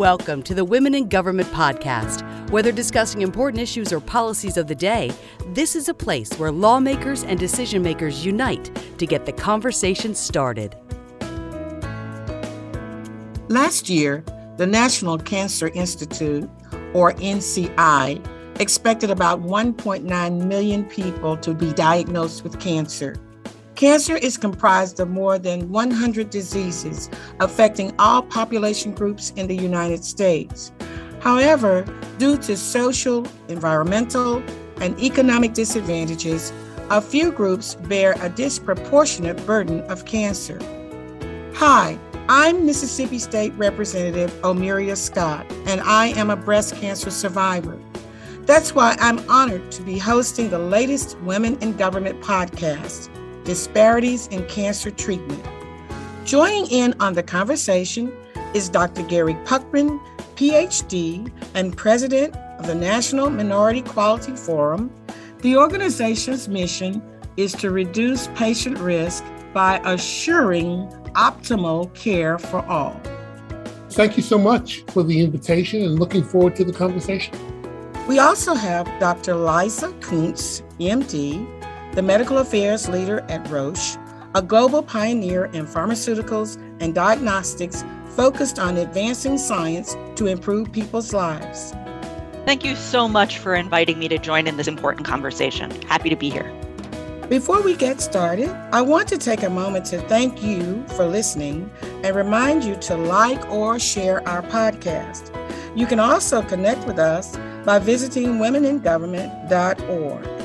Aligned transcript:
Welcome 0.00 0.42
to 0.44 0.54
the 0.54 0.64
Women 0.64 0.94
in 0.94 1.10
Government 1.10 1.46
podcast. 1.50 2.22
Whether 2.48 2.72
discussing 2.72 3.20
important 3.20 3.60
issues 3.60 3.92
or 3.92 4.00
policies 4.00 4.56
of 4.56 4.66
the 4.66 4.74
day, 4.74 5.12
this 5.48 5.76
is 5.76 5.90
a 5.90 5.94
place 5.94 6.32
where 6.38 6.50
lawmakers 6.50 7.22
and 7.22 7.38
decision 7.38 7.82
makers 7.82 8.24
unite 8.24 8.70
to 8.96 9.04
get 9.04 9.26
the 9.26 9.32
conversation 9.32 10.14
started. 10.14 10.74
Last 13.50 13.90
year, 13.90 14.24
the 14.56 14.66
National 14.66 15.18
Cancer 15.18 15.68
Institute, 15.68 16.48
or 16.94 17.12
NCI, 17.12 18.58
expected 18.58 19.10
about 19.10 19.42
1.9 19.42 20.46
million 20.46 20.84
people 20.86 21.36
to 21.36 21.52
be 21.52 21.74
diagnosed 21.74 22.42
with 22.42 22.58
cancer. 22.58 23.16
Cancer 23.80 24.18
is 24.18 24.36
comprised 24.36 25.00
of 25.00 25.08
more 25.08 25.38
than 25.38 25.70
100 25.70 26.28
diseases 26.28 27.08
affecting 27.40 27.94
all 27.98 28.20
population 28.20 28.92
groups 28.92 29.32
in 29.36 29.46
the 29.46 29.56
United 29.56 30.04
States. 30.04 30.70
However, 31.20 31.86
due 32.18 32.36
to 32.36 32.58
social, 32.58 33.26
environmental, 33.48 34.42
and 34.82 35.00
economic 35.00 35.54
disadvantages, 35.54 36.52
a 36.90 37.00
few 37.00 37.32
groups 37.32 37.76
bear 37.76 38.16
a 38.20 38.28
disproportionate 38.28 39.46
burden 39.46 39.80
of 39.84 40.04
cancer. 40.04 40.58
Hi, 41.54 41.98
I'm 42.28 42.66
Mississippi 42.66 43.18
State 43.18 43.54
Representative 43.54 44.30
Omeria 44.42 44.94
Scott, 44.94 45.50
and 45.64 45.80
I 45.80 46.08
am 46.18 46.28
a 46.28 46.36
breast 46.36 46.76
cancer 46.76 47.10
survivor. 47.10 47.78
That's 48.42 48.74
why 48.74 48.98
I'm 49.00 49.26
honored 49.30 49.72
to 49.72 49.82
be 49.82 49.96
hosting 49.96 50.50
the 50.50 50.58
latest 50.58 51.18
Women 51.20 51.56
in 51.62 51.78
Government 51.78 52.20
podcast. 52.20 53.08
Disparities 53.44 54.26
in 54.28 54.44
Cancer 54.46 54.90
Treatment. 54.90 55.44
Joining 56.24 56.66
in 56.66 56.94
on 57.00 57.14
the 57.14 57.22
conversation 57.22 58.12
is 58.54 58.68
Dr. 58.68 59.02
Gary 59.04 59.34
Puckrein, 59.46 60.00
PhD 60.36 61.30
and 61.54 61.76
President 61.76 62.36
of 62.58 62.66
the 62.66 62.74
National 62.74 63.30
Minority 63.30 63.82
Quality 63.82 64.36
Forum. 64.36 64.90
The 65.40 65.56
organization's 65.56 66.48
mission 66.48 67.02
is 67.36 67.52
to 67.54 67.70
reduce 67.70 68.28
patient 68.34 68.78
risk 68.78 69.24
by 69.54 69.80
assuring 69.84 70.86
optimal 71.14 71.92
care 71.94 72.38
for 72.38 72.64
all. 72.66 73.00
Thank 73.90 74.16
you 74.16 74.22
so 74.22 74.38
much 74.38 74.84
for 74.88 75.02
the 75.02 75.20
invitation 75.20 75.82
and 75.82 75.98
looking 75.98 76.22
forward 76.22 76.54
to 76.56 76.64
the 76.64 76.72
conversation. 76.72 77.34
We 78.06 78.18
also 78.18 78.54
have 78.54 78.86
Dr. 79.00 79.34
Liza 79.34 79.88
Kunz, 80.00 80.62
MD, 80.78 81.46
the 81.94 82.02
medical 82.02 82.38
affairs 82.38 82.88
leader 82.88 83.20
at 83.28 83.48
Roche, 83.48 83.96
a 84.34 84.42
global 84.42 84.82
pioneer 84.82 85.46
in 85.46 85.66
pharmaceuticals 85.66 86.56
and 86.80 86.94
diagnostics 86.94 87.84
focused 88.10 88.58
on 88.58 88.76
advancing 88.76 89.38
science 89.38 89.96
to 90.14 90.26
improve 90.26 90.70
people's 90.72 91.12
lives. 91.12 91.72
Thank 92.46 92.64
you 92.64 92.76
so 92.76 93.08
much 93.08 93.38
for 93.38 93.54
inviting 93.54 93.98
me 93.98 94.08
to 94.08 94.18
join 94.18 94.46
in 94.46 94.56
this 94.56 94.68
important 94.68 95.06
conversation. 95.06 95.70
Happy 95.82 96.08
to 96.10 96.16
be 96.16 96.30
here. 96.30 96.52
Before 97.28 97.62
we 97.62 97.76
get 97.76 98.00
started, 98.00 98.48
I 98.72 98.82
want 98.82 99.06
to 99.08 99.18
take 99.18 99.44
a 99.44 99.50
moment 99.50 99.84
to 99.86 100.00
thank 100.08 100.42
you 100.42 100.84
for 100.96 101.06
listening 101.06 101.70
and 102.02 102.16
remind 102.16 102.64
you 102.64 102.74
to 102.76 102.96
like 102.96 103.48
or 103.50 103.78
share 103.78 104.26
our 104.28 104.42
podcast. 104.42 105.36
You 105.76 105.86
can 105.86 106.00
also 106.00 106.42
connect 106.42 106.88
with 106.88 106.98
us 106.98 107.36
by 107.64 107.78
visiting 107.78 108.38
womeningovernment.org. 108.38 110.39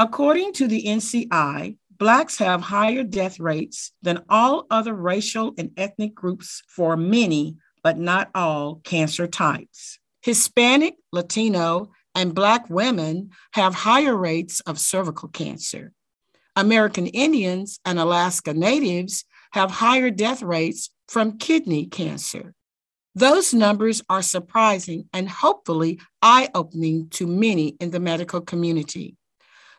According 0.00 0.54
to 0.54 0.66
the 0.66 0.84
NCI, 0.84 1.76
Blacks 1.98 2.38
have 2.38 2.62
higher 2.62 3.04
death 3.04 3.38
rates 3.38 3.92
than 4.00 4.24
all 4.30 4.66
other 4.70 4.94
racial 4.94 5.52
and 5.58 5.72
ethnic 5.76 6.14
groups 6.14 6.62
for 6.66 6.96
many, 6.96 7.58
but 7.82 7.98
not 7.98 8.30
all, 8.34 8.76
cancer 8.76 9.26
types. 9.26 9.98
Hispanic, 10.22 10.94
Latino, 11.12 11.90
and 12.14 12.34
Black 12.34 12.70
women 12.70 13.28
have 13.52 13.74
higher 13.74 14.16
rates 14.16 14.60
of 14.60 14.80
cervical 14.80 15.28
cancer. 15.28 15.92
American 16.56 17.06
Indians 17.06 17.78
and 17.84 17.98
Alaska 17.98 18.54
Natives 18.54 19.26
have 19.50 19.70
higher 19.70 20.10
death 20.10 20.40
rates 20.40 20.88
from 21.08 21.36
kidney 21.36 21.84
cancer. 21.84 22.54
Those 23.14 23.52
numbers 23.52 24.00
are 24.08 24.22
surprising 24.22 25.10
and 25.12 25.28
hopefully 25.28 26.00
eye 26.22 26.48
opening 26.54 27.10
to 27.10 27.26
many 27.26 27.76
in 27.80 27.90
the 27.90 28.00
medical 28.00 28.40
community. 28.40 29.18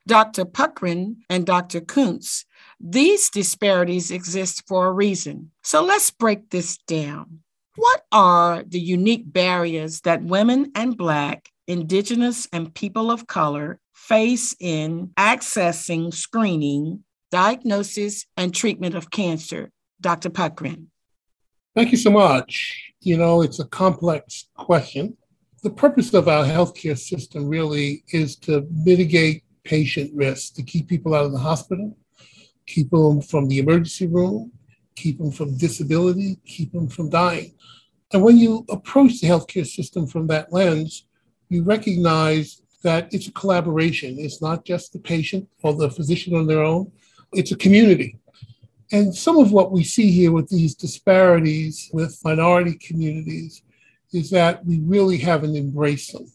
Dr. 0.07 0.45
Puckrein 0.45 1.17
and 1.29 1.45
Dr. 1.45 1.81
Kunz, 1.81 2.45
these 2.79 3.29
disparities 3.29 4.11
exist 4.11 4.63
for 4.67 4.87
a 4.87 4.91
reason. 4.91 5.51
So 5.63 5.83
let's 5.83 6.09
break 6.09 6.49
this 6.49 6.77
down. 6.77 7.39
What 7.75 8.03
are 8.11 8.63
the 8.63 8.79
unique 8.79 9.31
barriers 9.31 10.01
that 10.01 10.23
women 10.23 10.71
and 10.75 10.97
Black, 10.97 11.49
Indigenous, 11.67 12.47
and 12.51 12.73
people 12.73 13.11
of 13.11 13.27
color 13.27 13.79
face 13.93 14.55
in 14.59 15.11
accessing 15.17 16.13
screening, 16.13 17.03
diagnosis, 17.29 18.25
and 18.35 18.53
treatment 18.53 18.95
of 18.95 19.11
cancer? 19.11 19.71
Dr. 20.01 20.31
Puckrein. 20.31 20.87
Thank 21.75 21.91
you 21.91 21.97
so 21.97 22.09
much. 22.09 22.91
You 22.99 23.17
know, 23.17 23.41
it's 23.43 23.59
a 23.59 23.65
complex 23.65 24.49
question. 24.57 25.15
The 25.63 25.69
purpose 25.69 26.13
of 26.13 26.27
our 26.27 26.43
healthcare 26.43 26.97
system 26.97 27.47
really 27.47 28.03
is 28.09 28.35
to 28.37 28.67
mitigate 28.71 29.43
patient 29.63 30.11
risk 30.13 30.55
to 30.55 30.63
keep 30.63 30.87
people 30.87 31.13
out 31.13 31.25
of 31.25 31.31
the 31.31 31.39
hospital, 31.39 31.97
keep 32.65 32.89
them 32.89 33.21
from 33.21 33.47
the 33.47 33.59
emergency 33.59 34.07
room, 34.07 34.51
keep 34.95 35.17
them 35.17 35.31
from 35.31 35.57
disability, 35.57 36.37
keep 36.45 36.71
them 36.71 36.87
from 36.87 37.09
dying. 37.09 37.53
And 38.13 38.23
when 38.23 38.37
you 38.37 38.65
approach 38.69 39.19
the 39.19 39.27
healthcare 39.27 39.65
system 39.65 40.05
from 40.05 40.27
that 40.27 40.51
lens, 40.51 41.05
you 41.49 41.63
recognize 41.63 42.61
that 42.83 43.13
it's 43.13 43.27
a 43.27 43.31
collaboration. 43.31 44.17
It's 44.19 44.41
not 44.41 44.65
just 44.65 44.93
the 44.93 44.99
patient 44.99 45.47
or 45.63 45.73
the 45.73 45.89
physician 45.89 46.35
on 46.35 46.47
their 46.47 46.63
own, 46.63 46.91
it's 47.33 47.51
a 47.51 47.57
community. 47.57 48.17
And 48.91 49.15
some 49.15 49.37
of 49.37 49.53
what 49.53 49.71
we 49.71 49.83
see 49.83 50.11
here 50.11 50.33
with 50.33 50.49
these 50.49 50.75
disparities 50.75 51.89
with 51.93 52.19
minority 52.25 52.73
communities 52.75 53.63
is 54.11 54.29
that 54.31 54.65
we 54.65 54.79
really 54.79 55.17
haven't 55.17 55.55
embraced 55.55 56.11
them 56.11 56.29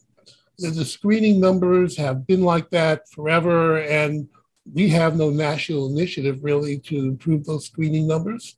the 0.57 0.85
screening 0.85 1.39
numbers 1.39 1.95
have 1.97 2.25
been 2.25 2.43
like 2.43 2.69
that 2.71 3.07
forever, 3.09 3.79
and 3.79 4.27
we 4.73 4.89
have 4.89 5.15
no 5.15 5.29
national 5.29 5.87
initiative 5.87 6.43
really 6.43 6.79
to 6.79 6.97
improve 6.99 7.45
those 7.45 7.65
screening 7.65 8.07
numbers. 8.07 8.57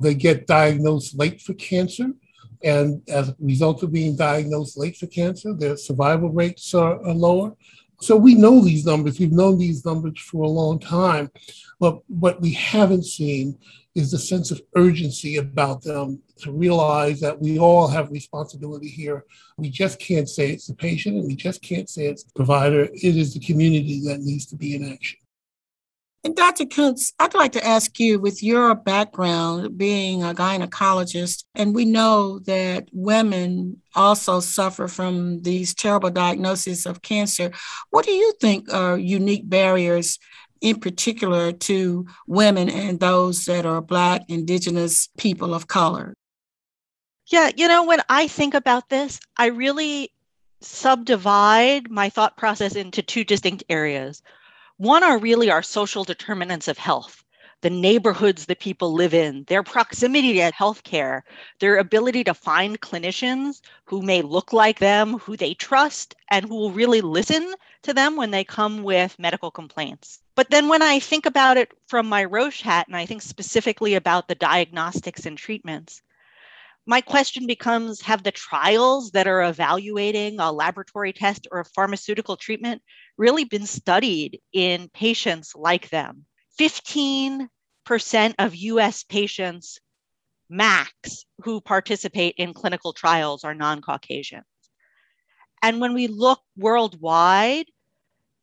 They 0.00 0.14
get 0.14 0.46
diagnosed 0.46 1.18
late 1.18 1.40
for 1.40 1.54
cancer, 1.54 2.12
and 2.62 3.02
as 3.08 3.30
a 3.30 3.36
result 3.40 3.82
of 3.82 3.92
being 3.92 4.16
diagnosed 4.16 4.78
late 4.78 4.96
for 4.96 5.06
cancer, 5.06 5.52
their 5.54 5.76
survival 5.76 6.30
rates 6.30 6.72
are, 6.74 7.04
are 7.06 7.14
lower. 7.14 7.56
So 8.02 8.16
we 8.16 8.34
know 8.34 8.60
these 8.60 8.86
numbers. 8.86 9.18
We've 9.18 9.32
known 9.32 9.58
these 9.58 9.84
numbers 9.84 10.18
for 10.18 10.44
a 10.44 10.48
long 10.48 10.78
time. 10.78 11.30
But 11.78 11.98
what 12.08 12.40
we 12.40 12.52
haven't 12.52 13.04
seen 13.04 13.58
is 13.94 14.10
the 14.10 14.18
sense 14.18 14.50
of 14.50 14.62
urgency 14.76 15.36
about 15.36 15.82
them 15.82 16.22
to 16.38 16.52
realize 16.52 17.20
that 17.20 17.40
we 17.40 17.58
all 17.58 17.88
have 17.88 18.10
responsibility 18.10 18.88
here. 18.88 19.24
We 19.58 19.68
just 19.68 19.98
can't 19.98 20.28
say 20.28 20.50
it's 20.50 20.66
the 20.66 20.74
patient 20.74 21.16
and 21.16 21.26
we 21.26 21.34
just 21.34 21.60
can't 21.62 21.90
say 21.90 22.06
it's 22.06 22.22
the 22.22 22.32
provider. 22.34 22.84
It 22.84 23.16
is 23.16 23.34
the 23.34 23.40
community 23.40 24.00
that 24.06 24.20
needs 24.20 24.46
to 24.46 24.56
be 24.56 24.74
in 24.74 24.92
action. 24.92 25.18
And 26.22 26.36
Dr. 26.36 26.66
Kunz, 26.66 27.14
I'd 27.18 27.32
like 27.32 27.52
to 27.52 27.66
ask 27.66 27.98
you 27.98 28.20
with 28.20 28.42
your 28.42 28.74
background 28.74 29.78
being 29.78 30.22
a 30.22 30.34
gynecologist, 30.34 31.44
and 31.54 31.74
we 31.74 31.86
know 31.86 32.40
that 32.40 32.88
women 32.92 33.80
also 33.94 34.40
suffer 34.40 34.86
from 34.86 35.40
these 35.40 35.74
terrible 35.74 36.10
diagnoses 36.10 36.84
of 36.84 37.00
cancer. 37.00 37.52
What 37.88 38.04
do 38.04 38.12
you 38.12 38.34
think 38.38 38.70
are 38.70 38.98
unique 38.98 39.48
barriers 39.48 40.18
in 40.60 40.78
particular 40.78 41.52
to 41.52 42.06
women 42.26 42.68
and 42.68 43.00
those 43.00 43.46
that 43.46 43.64
are 43.64 43.80
Black, 43.80 44.22
Indigenous 44.28 45.08
people 45.16 45.54
of 45.54 45.68
color? 45.68 46.12
Yeah, 47.28 47.50
you 47.56 47.66
know, 47.66 47.86
when 47.86 48.00
I 48.10 48.28
think 48.28 48.52
about 48.52 48.90
this, 48.90 49.20
I 49.38 49.46
really 49.46 50.12
subdivide 50.60 51.90
my 51.90 52.10
thought 52.10 52.36
process 52.36 52.76
into 52.76 53.00
two 53.02 53.24
distinct 53.24 53.64
areas. 53.70 54.22
One 54.80 55.02
are 55.02 55.18
really 55.18 55.50
our 55.50 55.62
social 55.62 56.04
determinants 56.04 56.66
of 56.66 56.78
health, 56.78 57.22
the 57.60 57.68
neighborhoods 57.68 58.46
that 58.46 58.60
people 58.60 58.94
live 58.94 59.12
in, 59.12 59.44
their 59.44 59.62
proximity 59.62 60.32
to 60.32 60.50
healthcare, 60.52 61.20
their 61.58 61.76
ability 61.76 62.24
to 62.24 62.32
find 62.32 62.80
clinicians 62.80 63.60
who 63.84 64.00
may 64.00 64.22
look 64.22 64.54
like 64.54 64.78
them, 64.78 65.18
who 65.18 65.36
they 65.36 65.52
trust, 65.52 66.14
and 66.30 66.46
who 66.46 66.54
will 66.54 66.70
really 66.70 67.02
listen 67.02 67.52
to 67.82 67.92
them 67.92 68.16
when 68.16 68.30
they 68.30 68.42
come 68.42 68.82
with 68.82 69.18
medical 69.18 69.50
complaints. 69.50 70.22
But 70.34 70.48
then 70.48 70.68
when 70.68 70.80
I 70.80 70.98
think 70.98 71.26
about 71.26 71.58
it 71.58 71.72
from 71.86 72.08
my 72.08 72.24
Roche 72.24 72.62
hat, 72.62 72.86
and 72.86 72.96
I 72.96 73.04
think 73.04 73.20
specifically 73.20 73.96
about 73.96 74.28
the 74.28 74.34
diagnostics 74.34 75.26
and 75.26 75.36
treatments, 75.36 76.00
my 76.86 77.00
question 77.00 77.46
becomes 77.46 78.00
Have 78.02 78.22
the 78.22 78.32
trials 78.32 79.10
that 79.12 79.26
are 79.26 79.42
evaluating 79.42 80.40
a 80.40 80.50
laboratory 80.52 81.12
test 81.12 81.46
or 81.50 81.60
a 81.60 81.64
pharmaceutical 81.64 82.36
treatment 82.36 82.82
really 83.16 83.44
been 83.44 83.66
studied 83.66 84.40
in 84.52 84.88
patients 84.88 85.54
like 85.54 85.90
them? 85.90 86.24
15% 86.58 87.48
of 88.38 88.54
US 88.56 89.04
patients 89.04 89.78
max 90.48 91.24
who 91.44 91.60
participate 91.60 92.34
in 92.36 92.52
clinical 92.52 92.92
trials 92.92 93.44
are 93.44 93.54
non 93.54 93.80
Caucasians. 93.80 94.44
And 95.62 95.80
when 95.80 95.94
we 95.94 96.08
look 96.08 96.40
worldwide, 96.56 97.66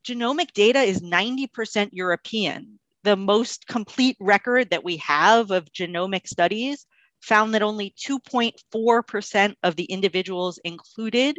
genomic 0.06 0.54
data 0.54 0.80
is 0.80 1.02
90% 1.02 1.90
European. 1.92 2.80
The 3.04 3.16
most 3.16 3.68
complete 3.68 4.18
record 4.20 4.70
that 4.70 4.84
we 4.84 4.98
have 4.98 5.52
of 5.52 5.72
genomic 5.72 6.28
studies 6.28 6.86
found 7.22 7.54
that 7.54 7.62
only 7.62 7.94
2.4% 7.98 9.56
of 9.64 9.76
the 9.76 9.86
individuals 9.86 10.60
included 10.64 11.38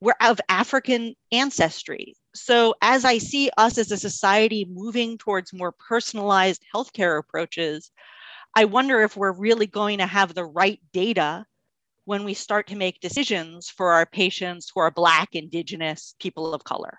were 0.00 0.16
of 0.20 0.40
African 0.48 1.14
ancestry. 1.30 2.16
So, 2.34 2.74
as 2.82 3.04
I 3.04 3.18
see 3.18 3.50
us 3.56 3.78
as 3.78 3.92
a 3.92 3.96
society 3.96 4.66
moving 4.68 5.16
towards 5.16 5.52
more 5.52 5.72
personalized 5.72 6.64
healthcare 6.74 7.18
approaches, 7.18 7.90
I 8.54 8.64
wonder 8.64 9.00
if 9.02 9.16
we're 9.16 9.32
really 9.32 9.66
going 9.66 9.98
to 9.98 10.06
have 10.06 10.34
the 10.34 10.44
right 10.44 10.80
data 10.92 11.46
when 12.04 12.24
we 12.24 12.34
start 12.34 12.66
to 12.66 12.76
make 12.76 13.00
decisions 13.00 13.68
for 13.68 13.92
our 13.92 14.06
patients 14.06 14.70
who 14.74 14.80
are 14.80 14.90
Black, 14.90 15.34
Indigenous, 15.34 16.14
people 16.20 16.52
of 16.52 16.64
color. 16.64 16.98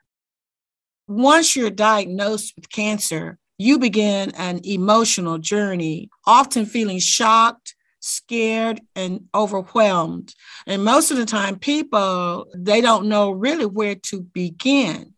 Once 1.08 1.56
you're 1.56 1.70
diagnosed 1.70 2.54
with 2.56 2.70
cancer, 2.70 3.38
you 3.58 3.78
begin 3.78 4.32
an 4.36 4.62
emotional 4.64 5.38
journey, 5.38 6.10
often 6.26 6.66
feeling 6.66 7.00
shocked, 7.00 7.73
scared, 8.04 8.82
and 8.96 9.28
overwhelmed. 9.34 10.36
And 10.68 10.84
most 10.84 11.10
of 11.10 11.18
the 11.18 11.26
time, 11.26 11.58
people, 11.58 12.48
they 12.54 12.82
don't 12.82 13.08
know 13.08 13.32
really 13.32 13.66
where 13.66 13.96
to 13.96 14.22
begin. 14.22 15.14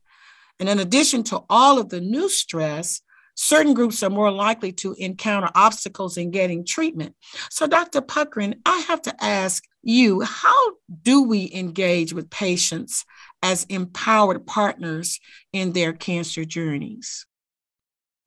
And 0.60 0.70
in 0.70 0.80
addition 0.80 1.24
to 1.24 1.44
all 1.50 1.80
of 1.80 1.90
the 1.90 2.00
new 2.00 2.30
stress, 2.30 3.02
certain 3.36 3.74
groups 3.74 4.04
are 4.04 4.10
more 4.10 4.32
likely 4.32 4.72
to 4.74 4.94
encounter 4.94 5.50
obstacles 5.56 6.16
in 6.16 6.32
getting 6.32 6.66
treatment. 6.66 7.16
So, 7.50 7.68
Dr. 7.68 8.02
Puckrein, 8.02 8.60
I 8.66 8.78
have 8.88 9.02
to 9.04 9.24
ask 9.24 9.64
you 9.82 10.22
how 10.22 10.74
do 11.02 11.24
we 11.24 11.52
engage 11.54 12.14
with 12.14 12.30
patients 12.30 13.04
as 13.42 13.66
empowered 13.66 14.46
partners 14.46 15.20
in 15.52 15.74
their 15.74 15.92
cancer 15.92 16.46
journeys? 16.46 17.26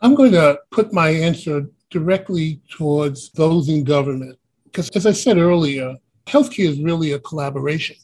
I'm 0.01 0.15
going 0.15 0.33
to 0.33 0.59
put 0.71 0.93
my 0.93 1.11
answer 1.11 1.67
directly 1.91 2.61
towards 2.71 3.31
those 3.33 3.69
in 3.69 3.85
government. 3.85 4.39
Because, 4.71 4.91
as 4.91 5.07
I 5.07 5.13
said 5.13 5.39
earlier, 5.39 5.97
healthcare 6.27 6.69
is 6.69 6.81
really 6.81 7.13
a 7.13 7.19
collaboration. 7.19 7.97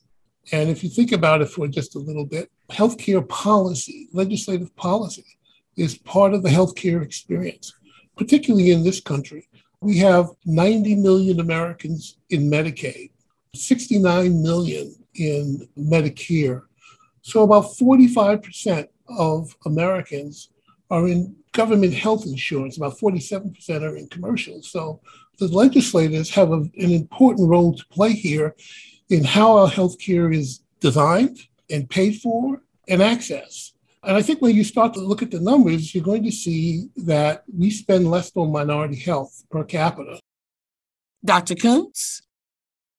And 0.53 0.69
if 0.71 0.83
you 0.83 0.91
think 0.91 1.13
about 1.13 1.43
it 1.43 1.49
for 1.49 1.69
just 1.69 1.95
a 1.95 1.99
little 1.99 2.25
bit, 2.25 2.51
healthcare 2.71 3.27
policy, 3.29 4.09
legislative 4.13 4.75
policy, 4.77 5.25
is 5.77 5.99
part 5.99 6.35
of 6.35 6.43
the 6.43 6.49
healthcare 6.49 7.03
experience, 7.03 7.75
particularly 8.17 8.71
in 8.71 8.83
this 8.83 9.01
country. 9.01 9.49
We 9.81 9.99
have 9.99 10.31
90 10.47 10.97
million 10.97 11.41
Americans 11.41 12.17
in 12.31 12.51
Medicaid, 12.51 13.11
69 13.55 14.43
million 14.43 14.95
in 15.15 15.69
Medicare. 15.79 16.63
So 17.23 17.43
about 17.43 17.65
45% 17.65 18.89
of 19.19 19.55
Americans 19.67 20.51
are 20.91 21.09
in 21.09 21.37
government 21.53 21.95
health 21.95 22.27
insurance, 22.27 22.77
about 22.77 22.99
47% 22.99 23.83
are 23.83 23.97
in 23.97 24.09
commercial. 24.09 24.63
So 24.63 25.01
the 25.39 25.49
legislators 25.49 26.31
have 26.31 26.51
a, 26.51 26.57
an 26.57 26.93
important 26.93 27.49
role 27.49 27.75
to 27.75 27.85
play 27.87 28.13
here 28.13 28.55
in 29.09 29.25
how 29.25 29.59
our 29.59 29.71
healthcare 29.71 30.35
is 30.35 30.61
designed 30.81 31.39
and 31.71 31.89
paid 31.89 32.21
for 32.21 32.63
and 32.89 33.03
access. 33.03 33.73
And 34.03 34.17
I 34.17 34.23
think 34.23 34.43
when 34.43 34.55
you 34.55 34.65
start 34.65 34.93
to 34.95 35.01
look 35.01 35.23
at 35.23 35.31
the 35.31 35.41
numbers, 35.41 35.95
you're 35.95 36.05
going 36.05 36.25
to 36.25 36.33
see 36.33 36.89
that 36.97 37.45
we 37.57 37.71
spend 37.71 38.11
less 38.11 38.31
on 38.35 38.53
minority 38.53 38.97
health 38.97 39.45
per 39.51 39.65
capita. 39.65 40.21
Dr. 41.25 41.55
Kunz? 41.55 42.21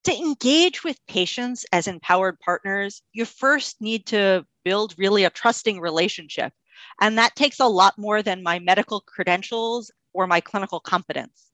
To 0.05 0.15
engage 0.15 0.83
with 0.83 0.99
patients 1.07 1.65
as 1.71 1.87
empowered 1.87 2.39
partners, 2.39 3.01
you 3.13 3.25
first 3.25 3.81
need 3.81 4.05
to 4.07 4.45
build 4.63 4.95
really 4.97 5.23
a 5.23 5.29
trusting 5.29 5.79
relationship. 5.79 6.53
And 7.01 7.17
that 7.17 7.35
takes 7.35 7.59
a 7.59 7.67
lot 7.67 7.97
more 7.97 8.21
than 8.21 8.43
my 8.43 8.59
medical 8.59 9.01
credentials 9.01 9.91
or 10.13 10.27
my 10.27 10.41
clinical 10.41 10.79
competence. 10.79 11.51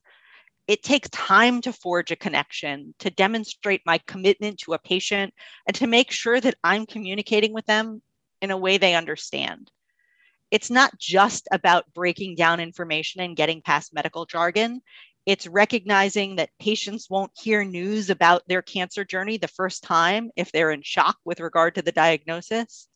It 0.68 0.84
takes 0.84 1.10
time 1.10 1.62
to 1.62 1.74
forge 1.74 2.12
a 2.12 2.16
connection, 2.16 2.94
to 3.00 3.10
demonstrate 3.10 3.82
my 3.86 4.00
commitment 4.08 4.60
to 4.60 4.74
a 4.74 4.80
patient, 4.80 5.34
and 5.68 5.76
to 5.76 5.88
make 5.88 6.12
sure 6.12 6.40
that 6.40 6.56
I'm 6.64 6.86
communicating 6.86 7.54
with 7.54 7.66
them 7.66 8.02
in 8.42 8.52
a 8.52 8.58
way 8.58 8.78
they 8.78 8.96
understand. 8.96 9.72
It's 10.52 10.70
not 10.70 10.98
just 11.00 11.48
about 11.52 11.94
breaking 11.94 12.36
down 12.36 12.60
information 12.60 13.22
and 13.22 13.36
getting 13.36 13.62
past 13.62 13.94
medical 13.94 14.26
jargon. 14.26 14.82
It's 15.26 15.48
recognizing 15.48 16.36
that 16.38 16.50
patients 16.60 17.10
won't 17.10 17.32
hear 17.42 17.64
news 17.64 18.10
about 18.10 18.48
their 18.48 18.62
cancer 18.62 19.06
journey 19.06 19.38
the 19.38 19.48
first 19.48 19.84
time 19.84 20.32
if 20.36 20.52
they're 20.52 20.72
in 20.72 20.82
shock 20.82 21.18
with 21.24 21.40
regard 21.40 21.76
to 21.76 21.82
the 21.82 21.92
diagnosis. 21.92 22.88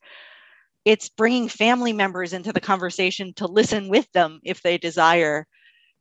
It's 0.84 1.08
bringing 1.08 1.48
family 1.48 1.92
members 1.92 2.32
into 2.32 2.52
the 2.52 2.60
conversation 2.60 3.32
to 3.34 3.46
listen 3.46 3.88
with 3.88 4.10
them 4.12 4.40
if 4.44 4.62
they 4.62 4.78
desire. 4.78 5.46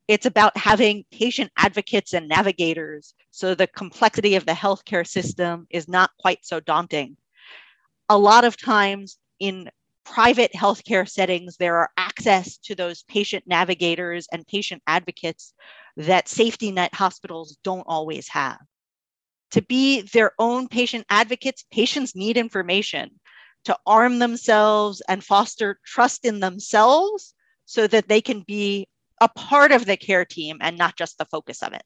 It's 0.08 0.26
about 0.26 0.56
having 0.56 1.04
patient 1.12 1.52
advocates 1.58 2.14
and 2.14 2.28
navigators 2.28 3.14
so 3.32 3.56
the 3.56 3.68
complexity 3.68 4.36
of 4.36 4.46
the 4.46 4.52
healthcare 4.52 5.08
system 5.08 5.66
is 5.70 5.88
not 5.88 6.12
quite 6.20 6.46
so 6.46 6.60
daunting. 6.60 7.18
A 8.10 8.18
lot 8.18 8.46
of 8.46 8.56
times, 8.56 9.18
in 9.40 9.70
private 10.06 10.54
healthcare 10.54 11.10
settings, 11.10 11.58
there 11.58 11.78
are 11.78 11.90
access 11.98 12.58
to 12.58 12.76
those 12.76 13.04
patient 13.04 13.44
navigators 13.48 14.28
and 14.32 14.46
patient 14.46 14.84
advocates 14.86 15.54
that 15.98 16.30
safety 16.30 16.72
net 16.72 16.94
hospitals 16.94 17.58
don't 17.64 17.86
always 17.88 18.28
have. 18.30 18.60
To 19.52 19.62
be 19.64 20.02
their 20.02 20.34
own 20.38 20.68
patient 20.68 21.06
advocates, 21.10 21.66
patients 21.72 22.16
need 22.16 22.38
information 22.38 23.20
to 23.66 23.78
arm 23.88 24.20
themselves 24.20 25.02
and 25.08 25.24
foster 25.24 25.80
trust 25.84 26.26
in 26.26 26.40
themselves 26.40 27.34
so 27.66 27.88
that 27.88 28.08
they 28.08 28.22
can 28.22 28.42
be 28.42 28.88
a 29.22 29.30
part 29.30 29.72
of 29.72 29.86
the 29.86 29.98
care 29.98 30.26
team 30.26 30.58
and 30.62 30.78
not 30.78 30.96
just 30.98 31.18
the 31.18 31.26
focus 31.26 31.62
of 31.64 31.74
it. 31.74 31.84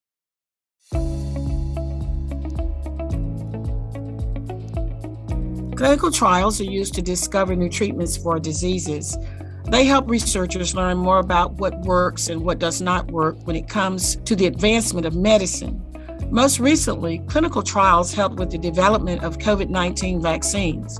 Clinical 5.78 6.12
trials 6.12 6.60
are 6.60 6.66
used 6.66 6.94
to 6.96 7.02
discover 7.02 7.56
new 7.56 7.70
treatments 7.70 8.18
for 8.18 8.38
diseases. 8.38 9.18
They 9.69 9.86
help 9.86 10.09
researchers 10.09 10.76
learn 10.76 10.98
more 10.98 11.19
about 11.19 11.54
what 11.54 11.80
works 11.81 12.28
and 12.28 12.42
what 12.44 12.59
does 12.59 12.81
not 12.81 13.09
work 13.12 13.38
when 13.45 13.56
it 13.56 13.69
comes 13.69 14.18
to 14.18 14.36
the 14.36 14.48
advancement 14.48 15.06
of 15.06 15.16
medicine. 15.16 15.81
Most 16.31 16.59
recently, 16.59 17.19
clinical 17.28 17.64
trials 17.64 18.14
helped 18.14 18.36
with 18.36 18.52
the 18.52 18.57
development 18.57 19.24
of 19.24 19.38
COVID 19.38 19.69
19 19.69 20.21
vaccines. 20.21 21.00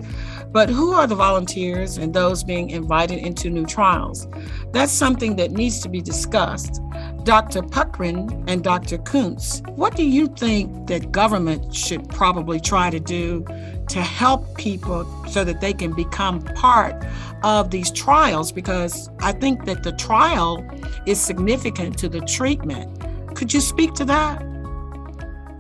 But 0.52 0.70
who 0.70 0.94
are 0.94 1.06
the 1.06 1.16
volunteers 1.16 1.98
and 1.98 2.14
those 2.14 2.44
being 2.44 2.72
invited 2.72 3.20
into 3.20 3.52
new 3.52 3.66
trials? 3.68 4.28
That's 4.72 4.92
something 4.92 5.36
that 5.36 5.52
needs 5.52 5.80
to 5.82 5.90
be 5.90 6.02
discussed. 6.02 6.82
Dr. 7.24 7.62
Puckrein 7.62 8.46
and 8.48 8.64
Dr. 8.64 8.98
Kunz, 8.98 9.62
what 9.76 9.96
do 9.96 10.04
you 10.04 10.28
think 10.28 10.88
that 10.88 11.12
government 11.12 11.76
should 11.76 12.10
probably 12.10 12.60
try 12.60 12.90
to 12.90 13.00
do 13.00 13.46
to 13.90 14.02
help 14.02 14.58
people 14.58 15.06
so 15.28 15.44
that 15.44 15.62
they 15.62 15.74
can 15.74 15.94
become 15.94 16.42
part 16.56 16.96
of 17.44 17.70
these 17.70 17.92
trials? 17.92 18.52
Because 18.52 19.10
I 19.20 19.34
think 19.34 19.66
that 19.66 19.84
the 19.84 19.92
trial 19.92 20.68
is 21.06 21.22
significant 21.22 22.00
to 22.00 22.10
the 22.10 22.22
treatment. 22.22 23.36
Could 23.36 23.54
you 23.54 23.62
speak 23.62 23.94
to 23.96 24.06
that? 24.06 24.40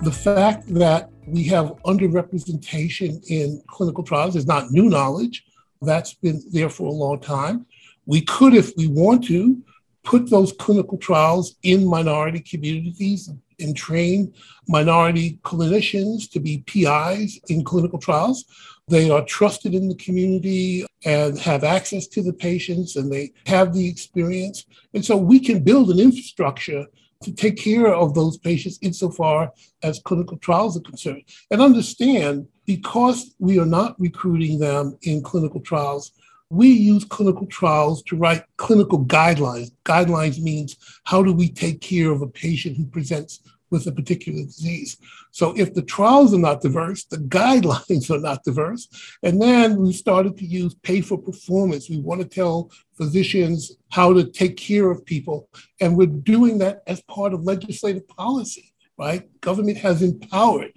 The 0.01 0.11
fact 0.11 0.65
that 0.73 1.11
we 1.31 1.43
have 1.45 1.73
underrepresentation 1.85 3.23
in 3.29 3.61
clinical 3.67 4.03
trials 4.03 4.35
It's 4.35 4.45
not 4.45 4.71
new 4.71 4.89
knowledge. 4.89 5.45
That's 5.81 6.13
been 6.13 6.41
there 6.51 6.69
for 6.69 6.87
a 6.87 6.91
long 6.91 7.19
time. 7.19 7.65
We 8.05 8.21
could, 8.21 8.53
if 8.53 8.75
we 8.75 8.87
want 8.87 9.23
to, 9.25 9.61
put 10.03 10.29
those 10.29 10.51
clinical 10.53 10.97
trials 10.97 11.55
in 11.63 11.85
minority 11.85 12.39
communities 12.39 13.29
and 13.59 13.75
train 13.75 14.33
minority 14.67 15.39
clinicians 15.43 16.29
to 16.31 16.39
be 16.39 16.63
PIs 16.65 17.39
in 17.49 17.63
clinical 17.63 17.99
trials. 17.99 18.45
They 18.87 19.09
are 19.09 19.23
trusted 19.23 19.75
in 19.75 19.87
the 19.87 19.95
community 19.95 20.85
and 21.05 21.37
have 21.39 21.63
access 21.63 22.07
to 22.07 22.23
the 22.23 22.33
patients 22.33 22.95
and 22.95 23.11
they 23.11 23.31
have 23.45 23.73
the 23.73 23.87
experience. 23.87 24.65
And 24.93 25.05
so 25.05 25.15
we 25.15 25.39
can 25.39 25.63
build 25.63 25.91
an 25.91 25.99
infrastructure 25.99 26.85
to 27.23 27.33
take 27.33 27.57
care 27.57 27.93
of 27.93 28.13
those 28.13 28.37
patients 28.37 28.79
insofar 28.81 29.51
as 29.83 29.99
clinical 29.99 30.37
trials 30.37 30.77
are 30.77 30.81
concerned. 30.81 31.23
And 31.51 31.61
understand 31.61 32.47
because 32.65 33.35
we 33.39 33.59
are 33.59 33.65
not 33.65 33.99
recruiting 33.99 34.59
them 34.59 34.97
in 35.01 35.21
clinical 35.21 35.59
trials, 35.59 36.13
we 36.49 36.69
use 36.69 37.03
clinical 37.03 37.45
trials 37.47 38.01
to 38.03 38.15
write 38.15 38.43
clinical 38.57 39.03
guidelines. 39.05 39.71
Guidelines 39.83 40.41
means 40.41 40.77
how 41.03 41.21
do 41.21 41.33
we 41.33 41.49
take 41.49 41.81
care 41.81 42.09
of 42.09 42.21
a 42.21 42.27
patient 42.27 42.77
who 42.77 42.85
presents 42.85 43.41
with 43.69 43.85
a 43.85 43.91
particular 43.91 44.43
disease. 44.43 44.97
So 45.31 45.53
if 45.55 45.73
the 45.73 45.83
trials 45.83 46.33
are 46.33 46.39
not 46.39 46.61
diverse, 46.61 47.03
the 47.03 47.17
guidelines 47.39 48.09
are 48.09 48.19
not 48.19 48.43
diverse. 48.43 48.87
And 49.23 49.41
then 49.41 49.77
we 49.77 49.93
started 49.93 50.37
to 50.37 50.45
use 50.45 50.73
pay 50.73 51.01
for 51.01 51.17
performance. 51.17 51.89
We 51.89 51.99
want 51.99 52.21
to 52.21 52.27
tell 52.27 52.71
physicians 52.99 53.71
how 53.89 54.13
to 54.13 54.23
take 54.25 54.57
care 54.57 54.91
of 54.91 55.05
people. 55.05 55.47
And 55.79 55.95
we're 55.95 56.07
doing 56.07 56.57
that 56.59 56.83
as 56.85 57.01
part 57.03 57.33
of 57.33 57.43
legislative 57.43 58.07
policy, 58.09 58.73
right? 58.97 59.23
Government 59.39 59.77
has 59.77 60.01
empowered 60.01 60.73